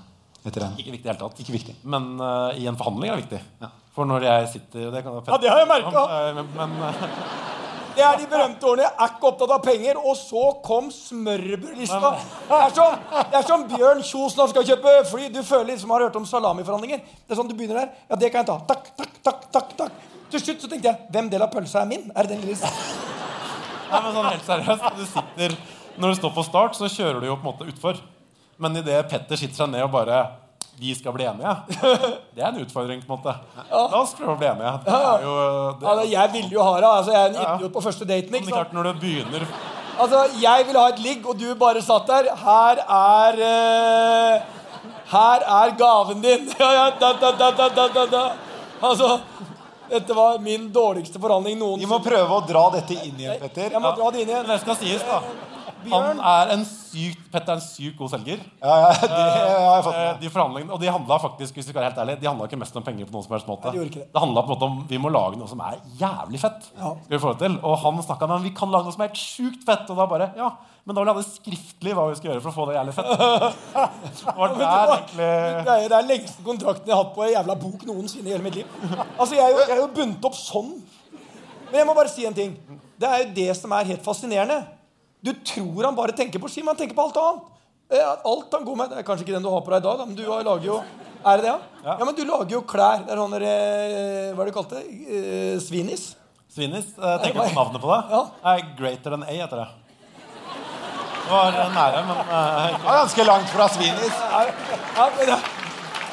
[0.82, 1.86] Ikke viktig i det hele tatt.
[1.88, 3.70] Men uh, i en forhandling er det viktig.
[3.94, 5.98] For når jeg sitter det kan Ja, det har jeg merket.
[5.98, 7.04] Eh, Men, eh,
[7.94, 8.88] Det er de berømte ordene.
[8.88, 9.98] Jeg er ikke opptatt av penger.
[10.02, 12.10] Og så kom smørbrødlista.
[12.50, 12.96] Det er som,
[13.30, 15.28] det er som Bjørn Kjos når han skal kjøpe fly.
[15.30, 17.04] Du føler liksom har hørt om salamiforhandlinger.
[17.06, 17.92] Det er sånn Du begynner der.
[18.10, 18.58] Ja, det kan jeg ta.
[18.74, 20.02] Takk, takk, takk, takk, takk.
[20.34, 22.10] Til slutt så tenkte jeg hvem del av pølsa er min?
[22.16, 22.74] Er det den lille
[23.94, 25.58] Nei, men sånn helt seriøst du sitter,
[26.02, 28.00] Når du står på start, så kjører du jo på en måte utfor.
[28.58, 30.24] Men idet Petter sitter seg ned og bare
[30.80, 31.52] Vi skal bli enige.
[32.36, 33.04] Det er en utfordring.
[33.06, 33.36] på en måte
[33.70, 34.72] La oss prøve å bli enige.
[34.88, 35.36] Det er jo,
[35.80, 36.90] det, Ja, det- jeg ville jo ha det.
[36.90, 38.36] Altså, jeg er en idiot på første daten.
[38.40, 38.74] ikke sant?
[38.74, 39.46] Når du begynner
[39.94, 42.32] Altså, jeg vil ha et ligg, og du bare satt der.
[42.36, 44.42] Her er uh...
[45.14, 46.50] Her er gaven din.
[46.60, 48.24] Ja, ja, da, da, da, da, da, da, da.
[48.84, 49.20] Altså,
[49.92, 51.86] dette var min dårligste forhandling noensinne.
[51.86, 53.70] Vi må prøve å dra dette inn igjen, Petter.
[53.76, 54.48] Jeg må dra det inn igjen.
[54.50, 55.22] Det skal sies, da.
[55.92, 58.42] Han er en sykt Petter er en sykt god selger.
[58.62, 61.82] Ja, ja, det har jeg fått Eh, De Og de handla faktisk hvis vi skal
[61.82, 63.06] være helt ærlig, De handla ikke mest om penger.
[63.06, 64.08] på noen som helst måte Nei, de det.
[64.14, 66.70] Det handla på en måte om vi må lage noe som er jævlig fett.
[66.78, 66.94] Ja.
[67.04, 69.12] Skal vi få det til Og han snakka om vi kan lage noe som er
[69.12, 69.90] helt sjukt fett.
[69.90, 70.52] Og da bare ja,
[70.86, 72.76] men da vil jeg ha det skriftlig hva vi skal gjøre for å få det
[72.76, 73.12] jævlig fett.
[74.14, 77.56] Det var egentlig Det er, det er lengste kontrakten jeg har hatt på en jævla
[77.56, 78.68] bok noensinne i hele mitt liv.
[79.18, 80.74] Altså, Jeg er jo, jeg er jo bundet opp sånn.
[81.70, 82.52] Men jeg må bare si en ting.
[83.00, 84.60] Det er jo det som er helt fascinerende.
[85.24, 87.50] Du tror han bare tenker på ski, men han tenker på alt annet.
[87.94, 89.86] Eh, Alt han går med Det er kanskje ikke den du har på deg i
[89.86, 90.78] dag, da, men du har- lager jo
[91.26, 91.96] Er det det, ja?
[92.00, 93.06] Ja, men du lager jo klær.
[93.06, 94.86] Det er sånn der, eh, Hva er det du kalte det?
[95.08, 96.16] Eh, Svinis?
[96.54, 96.86] Svinis.
[96.98, 98.28] Jeg Tenker du på navnet på det?
[98.44, 99.68] Nei, Greater than A heter det.
[101.24, 104.12] Det var nære, men uh, ganske langt fra Svinis.
[104.12, 104.42] Ja,
[104.98, 105.38] ja, det,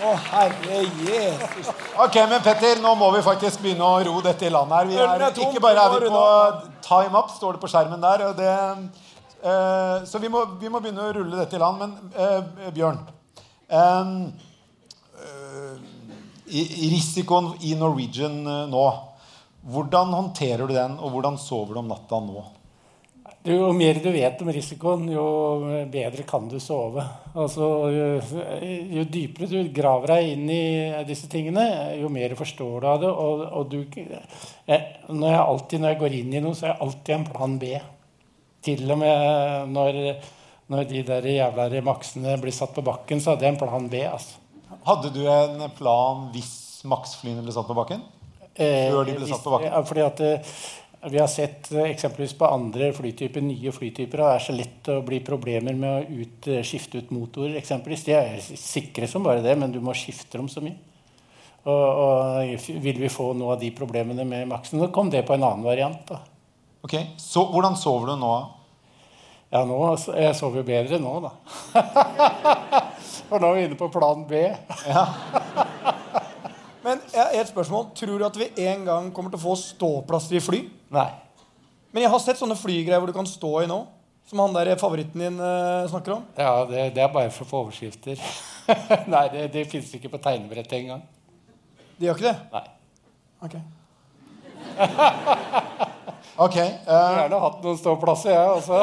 [0.05, 1.71] å, herre Jesus.
[2.01, 4.91] Ok, men Petter, nå må vi faktisk begynne å ro dette i land her.
[4.91, 6.25] Vi er, ikke bare er vi på
[6.87, 8.25] time up, står det på skjermen der.
[8.39, 8.55] Det,
[9.45, 11.85] uh, så vi må, vi må begynne å rulle dette i land.
[11.85, 13.03] Men uh, Bjørn
[13.71, 14.15] um,
[16.51, 18.41] i, i Risikoen i Norwegian
[18.73, 18.87] nå,
[19.71, 22.47] hvordan håndterer du den, og hvordan sover du om natta nå?
[23.49, 25.23] Jo mer du vet om risikoen, jo
[25.89, 27.01] bedre kan du sove.
[27.33, 28.09] Altså, jo,
[28.99, 30.65] jo dypere du graver deg inn i
[31.09, 31.65] disse tingene,
[31.97, 33.09] jo mer forstår du av det.
[33.09, 36.75] Og, og du, jeg, når, jeg alltid, når jeg går inn i noe, så er
[36.75, 37.73] jeg alltid en plan B.
[38.61, 40.01] Til og med når,
[40.69, 44.05] når de der jævla maksene blir satt på bakken, så hadde jeg en plan B.
[44.05, 44.37] altså.
[44.85, 48.05] Hadde du en plan hvis Max-flyene ble satt på bakken?
[48.61, 49.73] Før de ble satt på bakken?
[49.73, 50.55] Ja, fordi at eh,
[51.09, 54.91] vi har sett eh, eksempelvis på andre flytyper, nye flytyper, og det er så lett
[54.93, 57.57] å bli problemer med å ut, eh, skifte ut motorer.
[57.57, 58.05] eksempelvis.
[58.05, 60.77] De er sikre som bare det, men du må skifte dem så mye.
[61.65, 61.73] Og,
[62.05, 64.81] og vil vi få noe av de problemene med Maxen?
[64.81, 66.05] så kom det på en annen variant.
[66.09, 66.21] da.
[66.85, 68.35] Ok, så Hvordan sover du nå?
[69.51, 69.81] Ja, nå,
[70.15, 71.33] jeg sover jo bedre nå, da.
[73.31, 74.45] For nå er vi inne på plan B.
[77.15, 77.91] et spørsmål.
[77.99, 80.61] Tror du at vi en gang kommer til å få ståplasser i fly?
[80.95, 81.09] Nei.
[81.91, 83.81] Men jeg har sett sånne flygreier hvor du kan stå i nå.
[84.31, 86.27] Som han der favoritten din eh, snakker om.
[86.39, 88.21] Ja, det, det er bare for å få overskrifter.
[89.15, 91.03] Nei, det, det fins ikke på tegnebrettet engang.
[91.99, 92.39] De gjør ikke det?
[92.55, 92.67] Nei.
[93.43, 93.57] Ok.
[96.41, 96.57] Ok.
[96.57, 96.89] Uh...
[96.89, 98.53] har gjerne hatt noen ståplasser, jeg.
[98.57, 98.79] altså,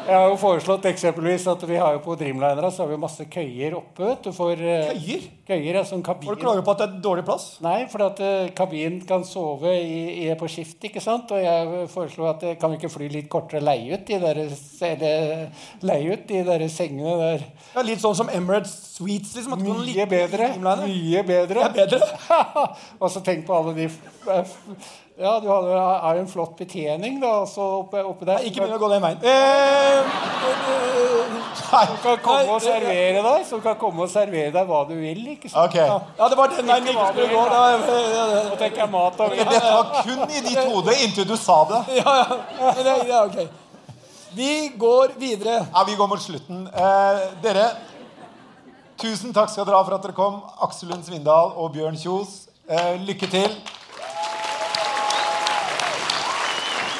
[0.00, 3.26] Jeg har jo foreslått eksempelvis at vi har jo på Dreamlinera så har vi masse
[3.28, 4.06] køyer oppe.
[4.06, 5.26] vet du, for, eh, Køyer?
[5.50, 6.30] Køyer, ja, sånn kabin.
[6.30, 7.44] Folk klager på at det er dårlig plass.
[7.60, 11.34] Nei, for at uh, kabinen kan sove i, i, på skift, ikke sant?
[11.36, 14.40] Og jeg foreslo at kan vi ikke fly litt kortere leie ut de der,
[15.84, 17.44] leie ut de der sengene der.
[17.74, 19.36] Ja, litt sånn som Emirates Suites.
[19.36, 19.58] liksom.
[19.58, 20.48] At du Mye ligge bedre.
[20.56, 21.68] Mye bedre.
[21.76, 22.40] Det er bedre.
[23.02, 23.90] og så tenk på alle de
[25.20, 25.72] Ja, du har jo
[26.16, 28.38] jo en flott betjening da, også oppe, oppe der.
[28.48, 29.18] Ikke begynn å gå den veien.
[29.20, 29.98] Eh,
[31.60, 35.20] Som kan komme og servere deg Som kan komme og servere deg hva du vil.
[35.34, 35.68] ikke sant?
[35.68, 35.84] Okay.
[35.84, 37.42] ja, det var den veien vi ikke skulle gå.
[38.48, 41.80] Nå tenker jeg mat og Dette var kun i ditt hode inntil du sa det.
[42.00, 42.94] ja, ja.
[43.10, 43.42] Ja, ok.
[44.40, 45.58] Vi går videre.
[45.66, 46.62] Ja, Vi går mot slutten.
[46.70, 47.66] Eh, dere,
[48.96, 50.40] tusen takk skal dere ha for at dere kom.
[50.64, 52.46] Aksel Lund Svindal og Bjørn Kjos.
[52.70, 53.60] Eh, lykke til.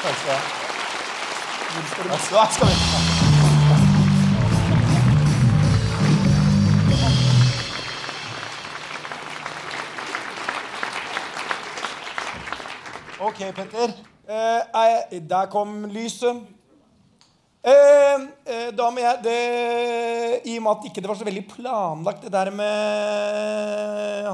[0.01, 2.09] Takk skal du.
[2.09, 2.73] Ja, skal vi.
[13.21, 13.93] Ok, Petter.
[14.27, 14.61] Eh,
[15.11, 16.35] eh, der kom lyset.
[17.61, 17.73] Eh,
[18.45, 19.41] eh, da må jeg det,
[20.49, 22.71] I og med at ikke det var så veldig planlagt, det der med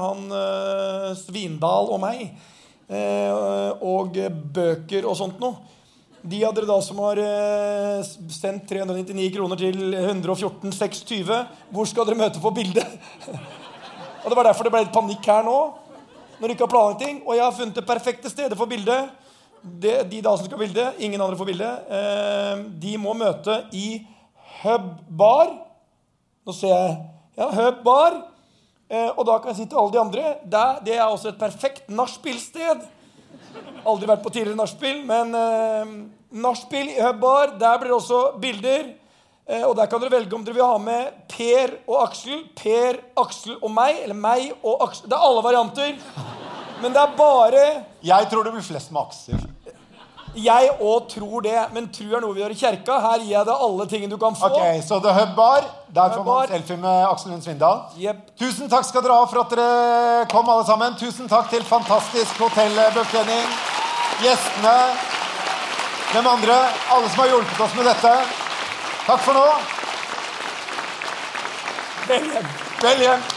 [0.00, 2.32] han eh, Svindal og meg,
[2.88, 5.58] og eh, bøker og sånt noe.
[6.28, 8.00] De av dere da som har eh,
[8.32, 12.82] sendt 399 kroner til 114 620, hvor skal dere møte på bilde?
[14.22, 15.58] og Det var derfor det ble litt panikk her nå.
[16.38, 17.22] Når de ikke har planlagt ting.
[17.26, 18.96] Og jeg har funnet det perfekte stedet for bilde.
[19.58, 23.60] De, de da som skal ha bilde, ingen andre får bilde, eh, de må møte
[23.74, 24.00] i
[24.62, 25.50] Hub Bar.
[26.46, 26.98] Nå ser jeg
[27.38, 28.20] ja, Hub Bar.
[28.88, 31.40] Eh, og da kan jeg si til alle de andre der, det er også et
[31.40, 32.86] perfekt nachspielsted.
[33.88, 35.92] Aldri vært på tidligere nachspiel, men eh,
[36.40, 38.88] nachspiel i Hubbar, Der blir det også bilder.
[39.48, 42.98] Eh, og der kan dere velge om dere vil ha med Per og Aksel, Per,
[43.16, 45.08] Aksel og meg, eller meg og Aksel.
[45.08, 45.94] Det er alle varianter.
[46.82, 47.62] Men det er bare
[48.04, 49.47] Jeg tror det blir flest med Aksel.
[50.38, 52.98] Jeg òg tror det, men tro er noe vi gjør i kjerka.
[53.02, 54.50] Her gir jeg deg alle tingene du kan få.
[54.52, 55.66] Ok, Så The Hub Bar.
[55.94, 57.80] Der får man selfie med Aksel Lund Svindal.
[58.38, 60.98] Tusen takk skal dere ha for at dere kom, alle sammen.
[61.00, 63.48] Tusen takk til fantastisk hotellbetjening,
[64.22, 64.76] gjestene,
[66.12, 66.60] hvem andre,
[66.92, 68.14] alle som har hjulpet oss med dette.
[69.08, 69.48] Takk for nå.
[72.08, 72.48] Vel hjem.
[72.84, 73.28] Vel hjem.